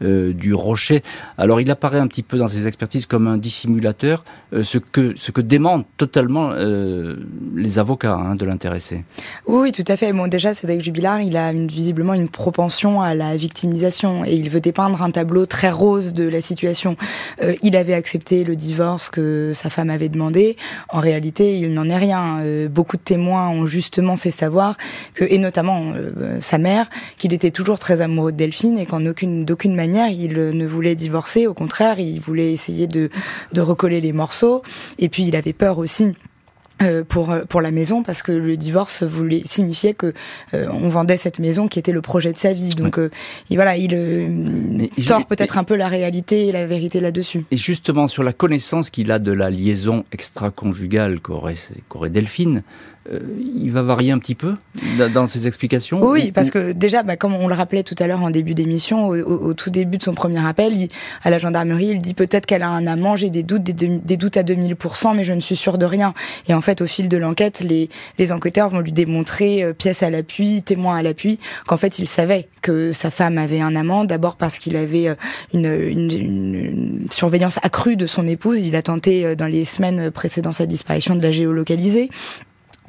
[0.00, 1.02] du Rocher.
[1.38, 4.24] Alors il apparaît un petit peu dans ses expertises comme un dissimulateur,
[4.62, 5.40] ce que ce que
[5.96, 6.52] totalement
[7.54, 9.04] les avocats hein, de l'intéressé.
[9.46, 10.12] Oui, tout à fait.
[10.12, 14.60] Bon, déjà, Cédric Jubilard, il a visiblement une propension à la victimisation et il veut
[14.60, 16.96] dépeindre un tableau très rose de la situation.
[17.42, 20.56] Euh, il avait accepté le divorce que sa femme avait demandé.
[20.88, 22.40] En réalité, il n'en est rien.
[22.40, 24.76] Euh, beaucoup de témoins ont justement fait savoir
[25.14, 29.04] que, et notamment euh, sa mère, qu'il était toujours très amoureux de Delphine et qu'en
[29.06, 31.46] aucune d'aucune manière il ne voulait divorcer.
[31.46, 33.10] Au contraire, il voulait essayer de,
[33.52, 34.62] de recoller les morceaux.
[34.98, 36.14] Et puis il avait peur aussi
[36.82, 40.12] euh, pour euh, pour la maison parce que le divorce voulait signifiait que
[40.54, 42.70] euh, on vendait cette maison qui était le projet de sa vie.
[42.70, 43.90] Donc et voilà il
[45.06, 47.44] tord peut-être un peu la réalité et la vérité là-dessus.
[47.52, 51.54] Et justement sur la connaissance qu'il a de la liaison extra-conjugale qu'aurait
[51.88, 52.64] qu'aurait Delphine
[53.12, 53.20] euh,
[53.54, 54.54] il va varier un petit peu
[55.12, 58.22] dans ses explications Oui, parce que déjà, bah, comme on le rappelait tout à l'heure
[58.22, 60.72] en début d'émission, au, tout début de son premier appel,
[61.22, 64.36] à la gendarmerie, il dit peut-être qu'elle a un amant, j'ai des doutes, des, doutes
[64.38, 66.14] à 2000%, mais je ne suis sûre de rien.
[66.48, 70.08] Et en fait, au fil de l'enquête, les, les enquêteurs vont lui démontrer, pièce à
[70.08, 74.36] l'appui, témoin à l'appui, qu'en fait, il savait que sa femme avait un amant, d'abord
[74.36, 75.14] parce qu'il avait
[75.52, 78.64] une, une, une, surveillance accrue de son épouse.
[78.64, 82.08] Il a tenté, dans les semaines précédant sa disparition, de la géolocaliser.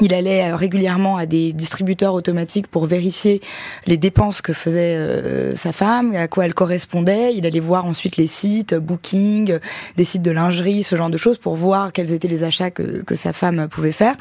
[0.01, 3.41] Il allait euh, régulièrement à des distributeurs automatiques pour vérifier
[3.87, 7.33] les dépenses que faisait euh, sa femme, à quoi elle correspondait.
[7.33, 9.59] Il allait voir ensuite les sites, Booking,
[9.95, 13.03] des sites de lingerie, ce genre de choses, pour voir quels étaient les achats que,
[13.03, 14.15] que sa femme pouvait faire.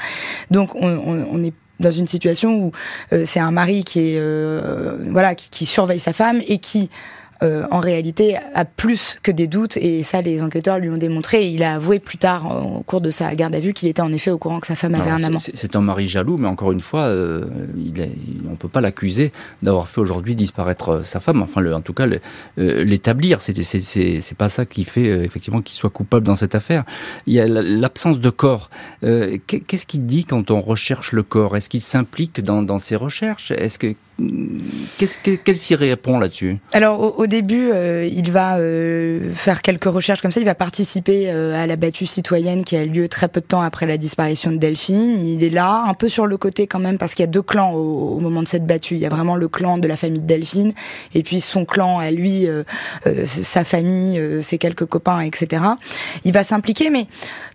[0.51, 2.73] Donc on, on, on est dans une situation où
[3.13, 4.21] euh, c'est un mari qui est
[5.11, 6.89] voilà qui, qui surveille sa femme et qui
[7.43, 11.49] euh, en réalité, a plus que des doutes, et ça, les enquêteurs lui ont démontré.
[11.49, 14.13] il a avoué plus tard, au cours de sa garde à vue, qu'il était en
[14.13, 15.39] effet au courant que sa femme avait un amant.
[15.39, 17.45] C'est un mari jaloux, mais encore une fois, euh,
[17.77, 18.13] il est,
[18.47, 21.43] on ne peut pas l'accuser d'avoir fait aujourd'hui disparaître euh, sa femme.
[21.43, 22.07] Enfin, le, en tout cas,
[22.57, 26.85] l'établir, c'est pas ça qui fait effectivement qu'il soit coupable dans cette affaire.
[27.27, 28.71] Il y a l'absence de corps.
[29.03, 31.57] Qu'est-ce qu'il dit quand on recherche le corps?
[31.57, 33.51] Est-ce qu'il s'implique dans, dans ces recherches?
[33.51, 33.95] Est-ce que
[34.97, 40.23] Qu'est-ce qu'elle s'y répond là-dessus Alors au, début, euh, il va euh, faire quelques recherches
[40.23, 40.39] comme ça.
[40.39, 43.61] Il va participer euh, à la battue citoyenne qui a lieu très peu de temps
[43.61, 45.17] après la disparition de Delphine.
[45.17, 47.43] Il est là, un peu sur le côté quand même, parce qu'il y a deux
[47.43, 48.95] clans au, moment de cette battue.
[48.95, 50.75] Il y a vraiment le clan de la famille de Delphine,
[51.15, 52.47] et puis son clan à lui,
[53.25, 55.63] sa famille, ses quelques copains, etc.
[56.25, 57.07] Il va s'impliquer, mais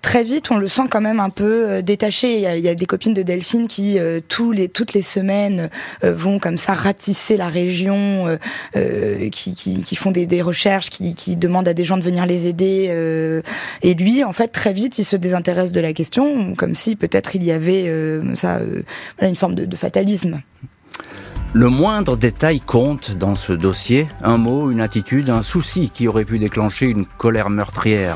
[0.01, 2.35] très vite, on le sent quand même un peu détaché.
[2.35, 5.69] Il y a, des copines de Delphine qui tous les toutes les semaines
[6.03, 8.37] vont comme ça ratisser la région, euh,
[8.75, 12.87] euh, qui, font des, recherches, qui, demandent à des gens de venir les aider.
[12.89, 13.41] Euh,
[13.81, 17.35] et lui, en fait, très vite, il se désintéresse de la question, comme si peut-être
[17.35, 17.91] il y avait
[18.35, 18.59] ça,
[19.21, 20.41] une forme de fatalisme.
[21.53, 26.25] Le moindre détail compte dans ce dossier, un mot, une attitude, un souci qui aurait
[26.25, 28.15] pu déclencher une colère meurtrière.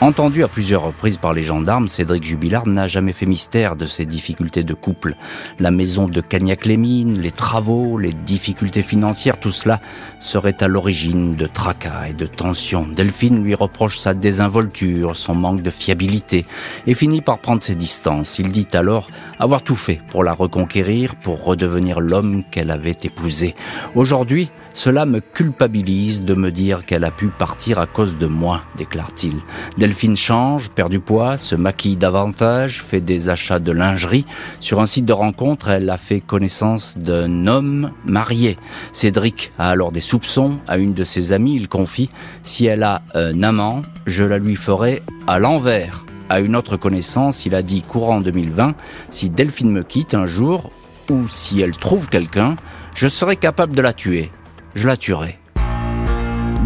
[0.00, 4.04] Entendu à plusieurs reprises par les gendarmes, Cédric Jubilard n'a jamais fait mystère de ses
[4.04, 5.14] difficultés de couple.
[5.58, 9.80] La maison de Cagnac-les-Mines, les travaux, les difficultés financières, tout cela
[10.20, 12.86] serait à l'origine de tracas et de tensions.
[12.86, 16.44] Delphine lui reproche sa désinvolture, son manque de fiabilité,
[16.86, 18.38] et finit par prendre ses distances.
[18.38, 23.54] Il dit alors avoir tout fait pour la reconquérir, pour redevenir l'homme qu'elle avait épousé.
[23.94, 28.62] Aujourd'hui, cela me culpabilise de me dire qu'elle a pu partir à cause de moi,
[28.76, 29.36] déclare-t-il.
[29.84, 34.24] Delphine change, perd du poids, se maquille davantage, fait des achats de lingerie.
[34.58, 38.56] Sur un site de rencontre, elle a fait connaissance d'un homme marié.
[38.92, 40.56] Cédric a alors des soupçons.
[40.66, 42.08] À une de ses amies, il confie
[42.42, 46.06] Si elle a un amant, je la lui ferai à l'envers.
[46.30, 48.74] À une autre connaissance, il a dit courant 2020
[49.10, 50.72] Si Delphine me quitte un jour,
[51.10, 52.56] ou si elle trouve quelqu'un,
[52.94, 54.32] je serai capable de la tuer
[54.74, 55.38] je la tuerai.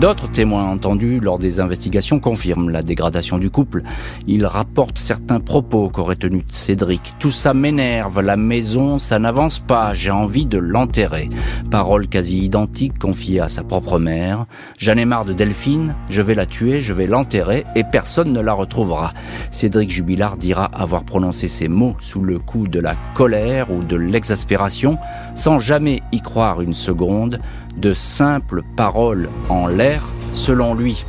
[0.01, 3.83] D'autres témoins entendus lors des investigations confirment la dégradation du couple.
[4.29, 7.15] Ils rapportent certains propos qu'aurait tenus Cédric.
[7.19, 11.29] Tout ça m'énerve, la maison, ça n'avance pas, j'ai envie de l'enterrer.
[11.73, 14.45] Paroles quasi identiques confiées à sa propre mère.
[14.79, 18.41] J'en ai marre de Delphine, je vais la tuer, je vais l'enterrer et personne ne
[18.41, 19.15] la retrouvera.
[19.51, 23.97] Cédric Jubilard dira avoir prononcé ces mots sous le coup de la colère ou de
[23.97, 24.97] l'exaspération,
[25.35, 27.41] sans jamais y croire une seconde,
[27.79, 31.05] de simples paroles en l'air, selon lui.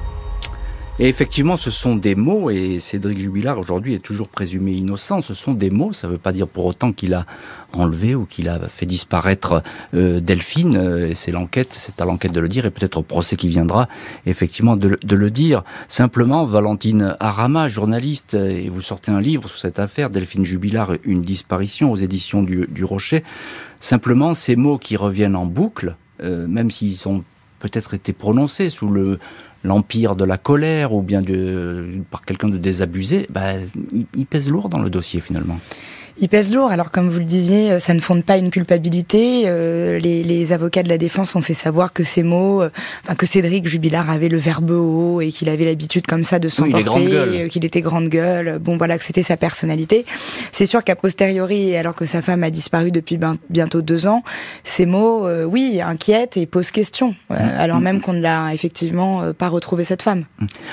[1.01, 5.34] Et effectivement, ce sont des mots, et Cédric Jubilard aujourd'hui est toujours présumé innocent, ce
[5.34, 7.25] sont des mots, ça ne veut pas dire pour autant qu'il a
[7.71, 12.41] enlevé ou qu'il a fait disparaître euh, Delphine, euh, c'est l'enquête, c'est à l'enquête de
[12.41, 13.88] le dire, et peut-être au procès qui viendra,
[14.25, 15.63] effectivement, de, le dire.
[15.88, 21.21] Simplement, Valentine Arama, journaliste, et vous sortez un livre sur cette affaire, Delphine Jubilard, une
[21.21, 23.23] disparition aux éditions du, Rocher,
[23.79, 27.23] simplement ces mots qui reviennent en boucle, euh, même s'ils ont
[27.60, 29.19] peut-être été prononcés sous le
[29.63, 31.21] l'empire de la colère ou bien
[32.10, 33.53] par quelqu'un de désabusé, bah,
[34.15, 35.60] ils pèsent lourd dans le dossier finalement.
[36.21, 36.69] Il pèse lourd.
[36.69, 39.43] Alors, comme vous le disiez, euh, ça ne fonde pas une culpabilité.
[39.45, 42.69] Euh, les, les, avocats de la défense ont fait savoir que ces mots, euh,
[43.05, 46.49] enfin, que Cédric Jubilard avait le verbe haut et qu'il avait l'habitude comme ça de
[46.49, 48.60] s'emporter, qu'il était grande gueule.
[48.60, 50.05] Bon, voilà, que c'était sa personnalité.
[50.51, 53.17] C'est sûr qu'à posteriori, alors que sa femme a disparu depuis
[53.49, 54.23] bientôt deux ans,
[54.63, 57.15] ces mots, oui, inquiètent et posent question.
[57.29, 57.36] Mmh.
[57.58, 60.25] alors même qu'on ne l'a effectivement pas retrouvé cette femme.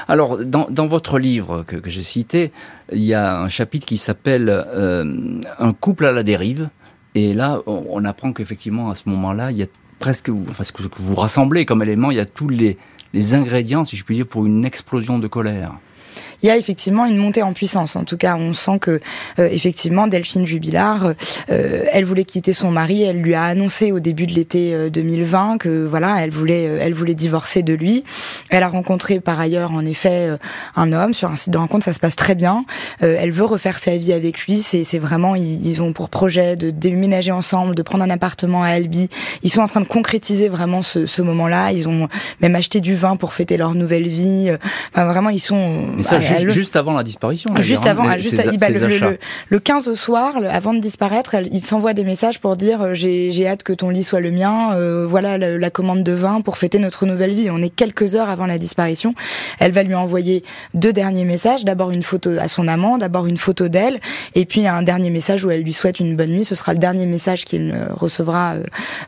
[0.08, 2.50] Alors, dans, dans votre livre que, que j'ai cité,
[2.92, 5.04] il y a un chapitre qui s'appelle euh,
[5.58, 6.68] Un couple à la dérive.
[7.14, 9.66] Et là, on, apprend qu'effectivement, à ce moment-là, il y a
[9.98, 12.76] presque, enfin, ce que vous rassemblez comme élément, il y a tous les,
[13.14, 15.72] les ingrédients, si je puis dire, pour une explosion de colère.
[16.42, 17.96] Il y a effectivement une montée en puissance.
[17.96, 19.00] En tout cas, on sent que
[19.38, 21.12] euh, effectivement Delphine Jubilard,
[21.50, 25.58] euh, elle voulait quitter son mari, elle lui a annoncé au début de l'été 2020
[25.58, 28.04] que voilà, elle voulait, elle voulait divorcer de lui.
[28.50, 30.30] Elle a rencontré par ailleurs en effet
[30.74, 32.64] un homme sur un site de rencontre, ça se passe très bien.
[33.00, 34.60] elle veut refaire sa vie avec lui.
[34.60, 38.68] C'est vraiment ils, ils, ont pour projet de déménager ensemble, de prendre un appartement à
[38.68, 39.08] Albi.
[39.42, 41.72] Ils sont en train de concrétiser vraiment ce, ce moment-là.
[41.72, 42.08] Ils ont
[42.40, 44.50] même acheté du vin pour fêter leur nouvelle vie.
[44.92, 46.02] Enfin, vraiment, ils sont.
[46.02, 47.54] Ça, juste, juste, avant la disparition.
[47.60, 51.60] Juste avant, les, juste bah, le, le, le, 15 au soir, avant de disparaître, ils
[51.60, 54.74] s'envoient des messages pour dire euh, j'ai hâte que ton lit soit le mien.
[54.74, 57.48] Euh, voilà la, la, commande de vin pour fêter notre nouvelle vie.
[57.50, 59.14] On est quelques heures avant la disparition.
[59.58, 61.64] Elle va lui envoyer deux derniers messages.
[61.64, 64.00] D'abord une photo à son amant, d'abord une photo d'elle,
[64.34, 66.44] et puis un dernier message où elle lui souhaite une bonne nuit.
[66.44, 68.62] Ce sera le dernier message qu'il recevra, euh,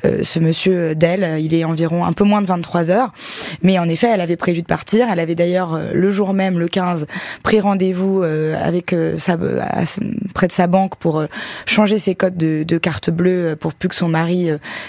[0.04, 1.40] euh, ce monsieur d'elle.
[1.40, 3.12] Il est environ un peu moins de 23 heures.
[3.62, 5.08] Mais en effet, elle avait prévu de partir.
[5.10, 7.06] Elle avait d'ailleurs euh, le jour même, le 15,
[7.42, 9.36] pris rendez-vous avec sa,
[10.34, 11.24] près de sa banque pour
[11.66, 14.48] changer ses codes de, de, carte bleue pour plus que son mari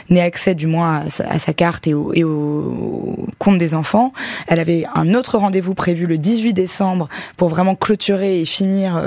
[0.10, 4.14] n'ait accès du moins à sa, carte et au, et au, compte des enfants.
[4.48, 9.02] Elle avait un autre rendez-vous prévu le 18 décembre pour vraiment clôturer et finir,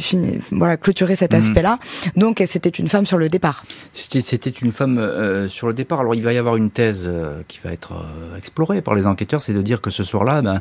[0.00, 1.38] finir voilà, clôturer cet mhm.
[1.38, 1.78] aspect-là.
[2.16, 3.64] Donc c'était une femme sur le départ.
[3.92, 6.00] C'était une femme euh, sur le départ.
[6.00, 9.06] Alors il va y avoir une thèse euh, qui va être euh, explorée par les
[9.06, 10.60] enquêteurs, c'est de dire que ce soir-là, ben,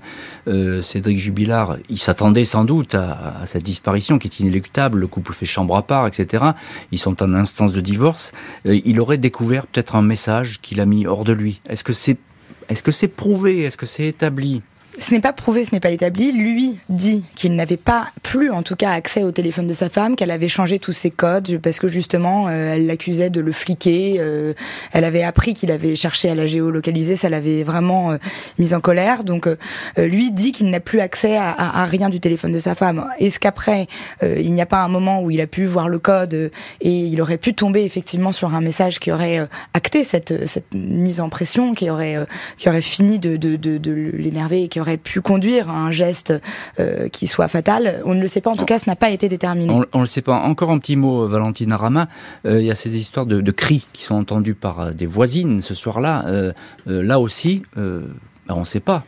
[0.82, 5.00] Cédric Jubilard, il s'attendait sans doute à, à, cette disparition qui est inéluctable.
[5.00, 6.46] Le couple fait chambre à part, etc.
[6.92, 8.32] Ils sont en instance de divorce.
[8.66, 11.62] il aurait découvert peut-être un message qu'il a mis hors de lui.
[11.68, 12.18] Est-ce que c'est
[12.70, 13.64] est-ce que c'est prouvé?
[13.64, 14.62] Est-ce que c'est établi?
[15.00, 16.32] Ce n'est pas prouvé, ce n'est pas établi.
[16.32, 20.16] Lui dit qu'il n'avait pas plus, en tout cas, accès au téléphone de sa femme,
[20.16, 24.18] qu'elle avait changé tous ses codes parce que justement, euh, elle l'accusait de le fliquer.
[24.20, 24.54] Euh,
[24.92, 28.18] elle avait appris qu'il avait cherché à la géolocaliser, ça l'avait vraiment euh,
[28.60, 29.24] mise en colère.
[29.24, 29.48] Donc,
[29.98, 33.06] lui dit qu'il n'a plus accès à, rien du téléphone de sa femme.
[33.20, 33.88] Est-ce qu'après,
[34.22, 36.34] il n'y a pas un moment où il a pu voir le code
[36.82, 41.20] et il aurait pu tomber effectivement sur un message qui aurait acté cette, cette mise
[41.22, 42.18] en pression, qui aurait,
[42.58, 45.92] qui aurait fini de, de, de, de l'énerver et qui aurait pu conduire à un
[45.92, 46.34] geste
[46.80, 48.02] euh, qui soit fatal.
[48.06, 49.74] On ne le sait pas, en tout cas, ce n'a pas été déterminé.
[49.94, 50.36] On ne le sait pas.
[50.36, 52.08] Encore un petit mot, Valentine Arama.
[52.46, 55.62] Euh, il y a ces histoires de, cris qui sont entendus par euh, des voisines
[55.62, 56.26] ce soir-là.
[56.86, 58.04] là aussi, ben,
[58.50, 59.04] on ne sait pas.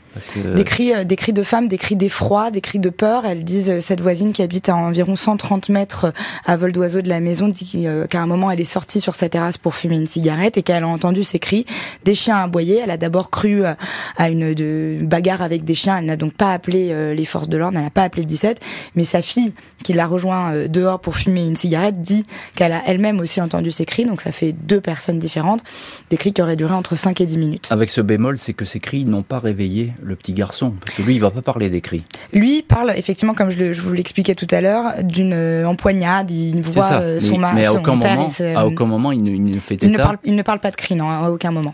[0.56, 3.26] Des, cris, euh, des cris de femmes, des cris d'effroi, des cris de peur.
[3.26, 6.12] Elles disent, euh, cette voisine qui habite à environ 130 mètres euh,
[6.46, 9.30] à vol d'oiseau de la maison, dit qu'à un moment, elle est sortie sur sa
[9.30, 11.66] terrasse pour fumer une cigarette et qu'elle a entendu ces cris,
[12.04, 12.82] des chiens aboyer.
[12.84, 15.98] Elle a d'abord cru à une de, bagarre avec des chiens.
[15.98, 18.60] Elle n'a donc pas appelé les forces de l'ordre, elle n'a pas appelé le 17.
[18.96, 23.20] Mais sa fille, qui l'a rejoint dehors pour fumer une cigarette, dit qu'elle a elle-même
[23.20, 24.06] aussi entendu ces cris.
[24.06, 25.62] Donc ça fait deux personnes différentes.
[26.10, 27.68] Des cris qui auraient duré entre 5 et 10 minutes.
[27.72, 31.02] Avec ce bémol, c'est que ces cris n'ont pas réveillé le petit garçon Parce que
[31.02, 32.04] lui, il va pas parler des cris.
[32.32, 36.32] Lui parle, effectivement, comme je, vous l'expliquais tout à l'heure, d'une euh, empoignade.
[36.32, 37.56] Il voit euh, son mari.
[37.56, 40.42] Mais à aucun, moment, à aucun moment, il ne, fait il Ne parle, il ne
[40.42, 41.74] parle pas de cris, non, à aucun moment.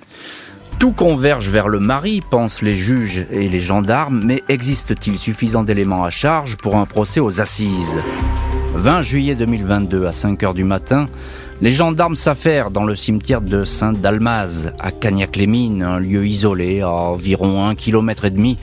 [0.79, 6.05] Tout converge vers le mari, pensent les juges et les gendarmes, mais existe-t-il suffisamment d'éléments
[6.05, 7.99] à charge pour un procès aux assises?
[8.75, 11.07] 20 juillet 2022 à 5 heures du matin,
[11.61, 17.65] les gendarmes s'affairent dans le cimetière de Saint-Dalmaz, à Cagnac-les-Mines, un lieu isolé à environ
[17.65, 18.57] un kilomètre et demi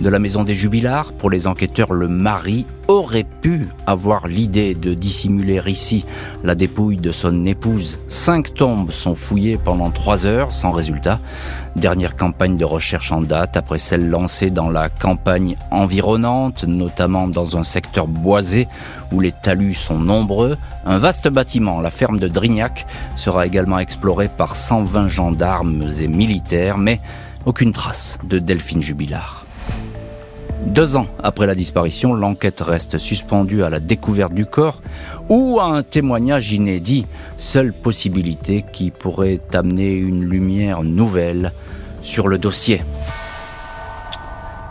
[0.00, 1.12] de la maison des Jubilars.
[1.12, 6.04] Pour les enquêteurs, le mari aurait pu avoir l'idée de dissimuler ici
[6.42, 7.98] la dépouille de son épouse.
[8.08, 11.20] Cinq tombes sont fouillées pendant trois heures sans résultat.
[11.76, 17.56] Dernière campagne de recherche en date après celle lancée dans la campagne environnante, notamment dans
[17.56, 18.66] un secteur boisé
[19.12, 20.56] où les talus sont nombreux.
[20.84, 22.86] Un vaste bâtiment, la ferme de Drignac,
[23.16, 27.00] sera également exploré par 120 gendarmes et militaires, mais
[27.46, 29.46] aucune trace de Delphine Jubilard.
[30.66, 34.82] Deux ans après la disparition, l'enquête reste suspendue à la découverte du corps
[35.28, 41.52] ou à un témoignage inédit, seule possibilité qui pourrait amener une lumière nouvelle
[42.02, 42.82] sur le dossier.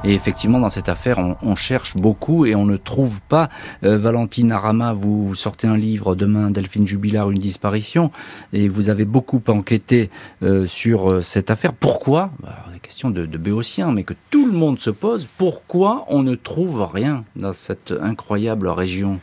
[0.04, 3.50] Et effectivement, dans cette affaire, on, cherche beaucoup et on ne trouve pas.
[3.84, 8.12] Euh, Valentine Arama, vous sortez un livre demain, Delphine Jubilard, une disparition,
[8.54, 10.10] et vous avez beaucoup enquêté
[10.42, 11.74] euh, sur euh, cette affaire.
[11.74, 12.32] Pourquoi?
[12.42, 15.28] Bah, Des questions de, de béotien, mais que tout le monde se pose.
[15.38, 19.20] Pourquoi on ne trouve rien dans cette incroyable région?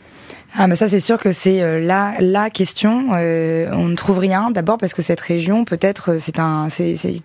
[0.55, 3.09] Ah, mais ça, c'est sûr que c'est euh, la, la question.
[3.11, 4.51] Euh, on ne trouve rien.
[4.51, 6.69] D'abord parce que cette région, peut-être, euh, c'est un,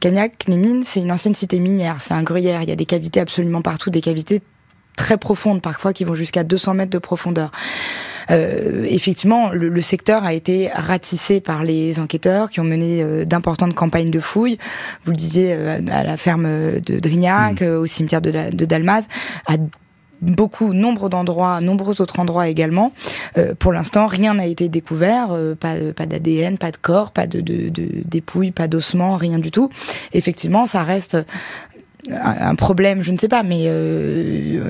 [0.00, 1.98] Cagnac, les mines, c'est une ancienne cité minière.
[2.00, 2.60] C'est un gruyère.
[2.64, 4.42] Il y a des cavités absolument partout, des cavités
[4.96, 7.52] très profondes parfois qui vont jusqu'à 200 mètres de profondeur.
[8.30, 13.74] Euh, effectivement, le, le, secteur a été ratissé par les enquêteurs qui ont mené d'importantes
[13.74, 14.58] campagnes de fouilles.
[15.04, 17.66] Vous le disiez à la ferme de Drignac, mmh.
[17.66, 19.08] au cimetière de, de Dalmaz,
[19.46, 19.54] à
[20.20, 22.92] beaucoup, nombre d'endroits, nombreux autres endroits également.
[23.58, 27.68] pour l'instant, rien n'a été découvert, pas, pas d'ADN, pas de corps, pas de, de,
[27.68, 29.70] de dépouilles, pas d'ossements, rien du tout.
[30.12, 31.18] Effectivement, ça reste
[32.10, 33.68] un problème, je ne sais pas, mais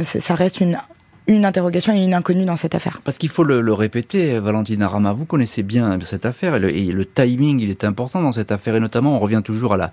[0.03, 0.79] ça reste une
[1.27, 3.01] une interrogation et une inconnue dans cette affaire.
[3.05, 7.61] Parce qu'il faut le, répéter, Valentina Rama, vous connaissez bien cette affaire et le, timing,
[7.69, 9.93] est important dans cette affaire et notamment on revient toujours à la,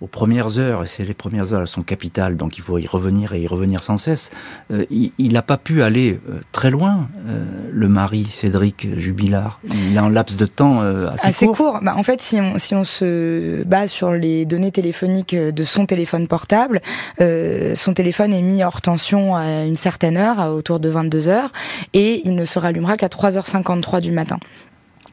[0.00, 2.86] aux premières heures, et c'est les premières heures, elles sont capitales, donc il faut y
[2.86, 4.30] revenir et y revenir sans cesse.
[4.70, 9.60] Euh, il n'a pas pu aller euh, très loin, euh, le mari Cédric Jubilard.
[9.64, 11.56] Il a un laps de temps assez, assez court.
[11.56, 11.78] court.
[11.82, 15.86] Bah, en fait, si on, si on se base sur les données téléphoniques de son
[15.86, 16.80] téléphone portable,
[17.18, 21.52] son téléphone est mis hors tension à une certaine heure, à autour de 22 heures,
[21.92, 24.38] et il ne se rallumera qu'à 3h53 du matin.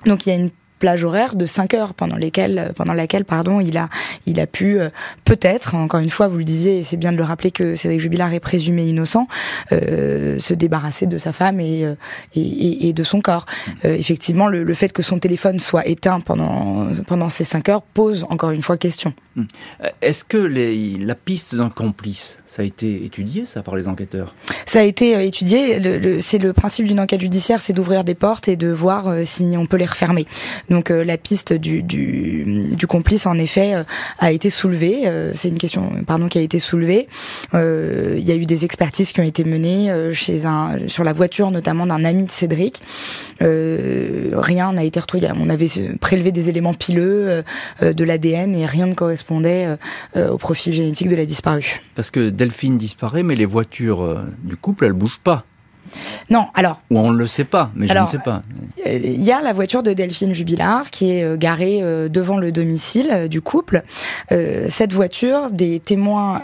[0.06, 3.60] Donc il y a une plage horaire de 5 heures pendant lesquelles pendant laquelle pardon
[3.60, 3.90] il a
[4.26, 4.90] il a pu euh,
[5.26, 8.00] peut-être encore une fois vous le disiez et c'est bien de le rappeler que Cédric
[8.00, 9.28] Jubilard est présumé innocent
[9.72, 11.96] euh, se débarrasser de sa femme et euh,
[12.36, 13.46] et, et, de son corps.
[13.86, 17.82] Euh, effectivement le, le, fait que son téléphone soit éteint pendant pendant ces 5 heures
[17.82, 19.14] pose encore une fois question.
[19.36, 19.44] Hmm.
[20.02, 24.34] est-ce que les, la piste d'un complice ça a été étudié ça par les enquêteurs?
[24.66, 25.80] Ça a été étudié.
[25.80, 29.14] Le, le, c'est le principe d'une enquête judiciaire c'est d'ouvrir des portes et de voir
[29.26, 30.26] si on peut les refermer
[30.70, 32.44] donc euh, la piste du, du,
[32.76, 33.84] du, complice, en effet, euh,
[34.20, 35.04] a été soulevée.
[35.06, 37.08] Euh, c'est une question, pardon, qui a été soulevée.
[37.54, 41.52] Il y a eu des expertises qui ont été menées chez un, sur la voiture,
[41.52, 42.82] notamment d'un ami de Cédric.
[43.40, 45.28] rien n'a été retrouvé.
[45.36, 45.68] On avait
[46.00, 47.44] prélevé des éléments pileux,
[47.82, 49.78] de l'ADN, et rien ne correspondait
[50.16, 51.82] au profil génétique de la disparue.
[51.96, 55.46] Parce que Delphine disparaît, mais les voitures du couple, elles bougent pas.
[56.30, 56.82] Non, alors.
[56.90, 58.42] Ou on ne le sait pas, mais je ne sais pas.
[58.86, 62.52] Il y a la voiture de Delphine Jubilard qui est euh, garée euh, devant le
[62.52, 63.84] domicile euh, du couple.
[64.68, 66.42] Cette voiture, des témoins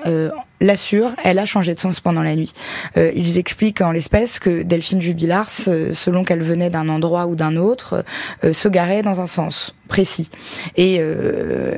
[0.62, 2.54] l'assure, elle a changé de sens pendant la nuit.
[2.96, 8.06] ils expliquent en l'espèce que Delphine Jubilard, selon qu'elle venait d'un endroit ou d'un autre,
[8.52, 10.30] se garait dans un sens précis.
[10.76, 11.76] Et euh,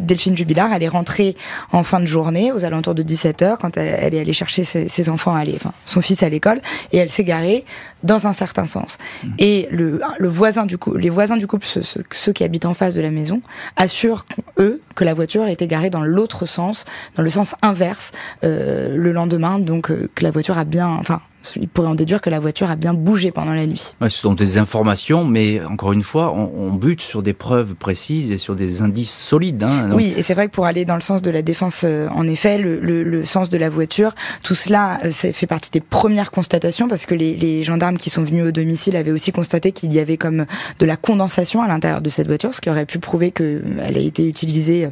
[0.00, 1.36] Delphine Jubilard, elle est rentrée
[1.72, 5.34] en fin de journée, aux alentours de 17h, quand elle, est allée chercher ses, enfants,
[5.34, 6.60] à enfin, son fils à l'école,
[6.92, 7.64] et elle s'est garée
[8.02, 8.98] dans un certain sens.
[9.22, 9.28] Mmh.
[9.38, 12.74] Et le, le voisin du couple, les voisins du couple, ceux, ceux, qui habitent en
[12.74, 13.40] face de la maison,
[13.76, 14.26] assurent,
[14.58, 16.84] eux, que la voiture était garée dans l'autre sens,
[17.14, 18.12] dans le sens inverse,
[18.44, 20.88] euh, le lendemain, donc euh, que la voiture a bien...
[20.88, 21.20] Enfin,
[21.54, 23.94] il pourrait en déduire que la voiture a bien bougé pendant la nuit.
[24.00, 28.38] ce sont des informations, mais encore une fois, on, bute sur des preuves précises et
[28.38, 29.62] sur des indices solides.
[29.62, 32.08] Hein, Oui, et c'est vrai que pour aller dans le sens de la défense, euh,
[32.10, 35.80] en effet, le, le, le, sens de la voiture, tout cela euh, fait partie des
[35.80, 39.72] premières constatations parce que les, les, gendarmes qui sont venus au domicile avaient aussi constaté
[39.72, 40.44] qu'il y avait comme
[40.78, 43.98] de la condensation à l'intérieur de cette voiture, ce qui aurait pu prouver qu'elle a
[43.98, 44.88] été utilisée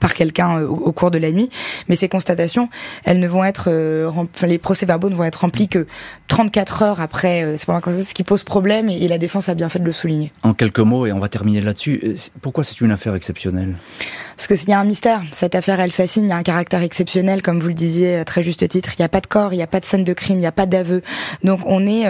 [0.00, 1.50] par quelqu'un euh, au, cours de la nuit.
[1.88, 2.68] Mais ces constatations,
[3.04, 4.10] elles ne vont être, euh,
[4.42, 5.86] les procès-verbaux ne vont être remplis que
[6.28, 7.44] 34 heures après.
[7.44, 9.92] Euh, c'est pour ce qui pose problème et, la défense a bien fait de le
[9.92, 10.32] souligner.
[10.42, 13.76] En quelques mots, et on va terminer là-dessus, pourquoi c'est une affaire exceptionnelle?
[14.36, 15.22] Parce qu'il y a un mystère.
[15.30, 16.24] Cette affaire, elle fascine.
[16.24, 18.90] Il y a un caractère exceptionnel, comme vous le disiez à très juste titre.
[18.98, 20.40] Il n'y a pas de corps, il n'y a pas de scène de crime, il
[20.40, 21.02] n'y a pas d'aveu.
[21.44, 22.04] Donc on est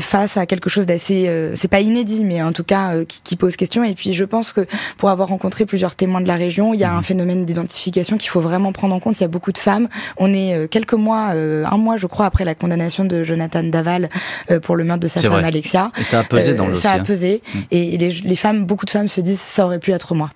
[0.00, 3.56] face à quelque chose d'assez, c'est pas inédit, mais en tout cas qui, qui, pose
[3.56, 3.84] question.
[3.84, 4.66] Et puis je pense que
[4.96, 8.30] pour avoir rencontré plusieurs témoins de la région, il y a un phénomène d'identification qu'il
[8.30, 9.18] faut vraiment prendre en compte.
[9.18, 9.88] Il y a beaucoup de femmes.
[10.16, 13.62] On est euh, quelques mois, euh, un mois, je crois, après la condamnation de Jonathan
[13.64, 14.08] Daval
[14.50, 15.92] euh, pour le meurtre de sa femme Alexia.
[15.98, 17.42] Et ça a pesé dans le Ça a pesé.
[17.54, 17.58] Mm.
[17.70, 20.30] Et les, les femmes, beaucoup de femmes se disent, ça aurait pu être moi.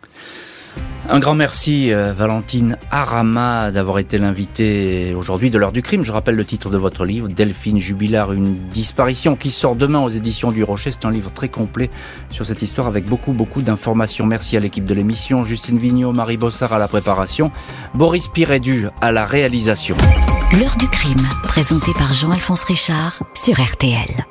[1.13, 6.05] Un grand merci euh, Valentine Arama d'avoir été l'invitée aujourd'hui de l'heure du crime.
[6.05, 10.09] Je rappelle le titre de votre livre, Delphine Jubilard, une disparition qui sort demain aux
[10.09, 10.93] éditions du Rocher.
[10.93, 11.91] C'est un livre très complet
[12.31, 14.25] sur cette histoire avec beaucoup beaucoup d'informations.
[14.25, 17.51] Merci à l'équipe de l'émission, Justine Vignot, Marie Bossard à la préparation,
[17.93, 19.97] Boris Pirédu à la réalisation.
[20.61, 24.25] L'heure du crime, présenté par Jean-Alphonse Richard sur RTL.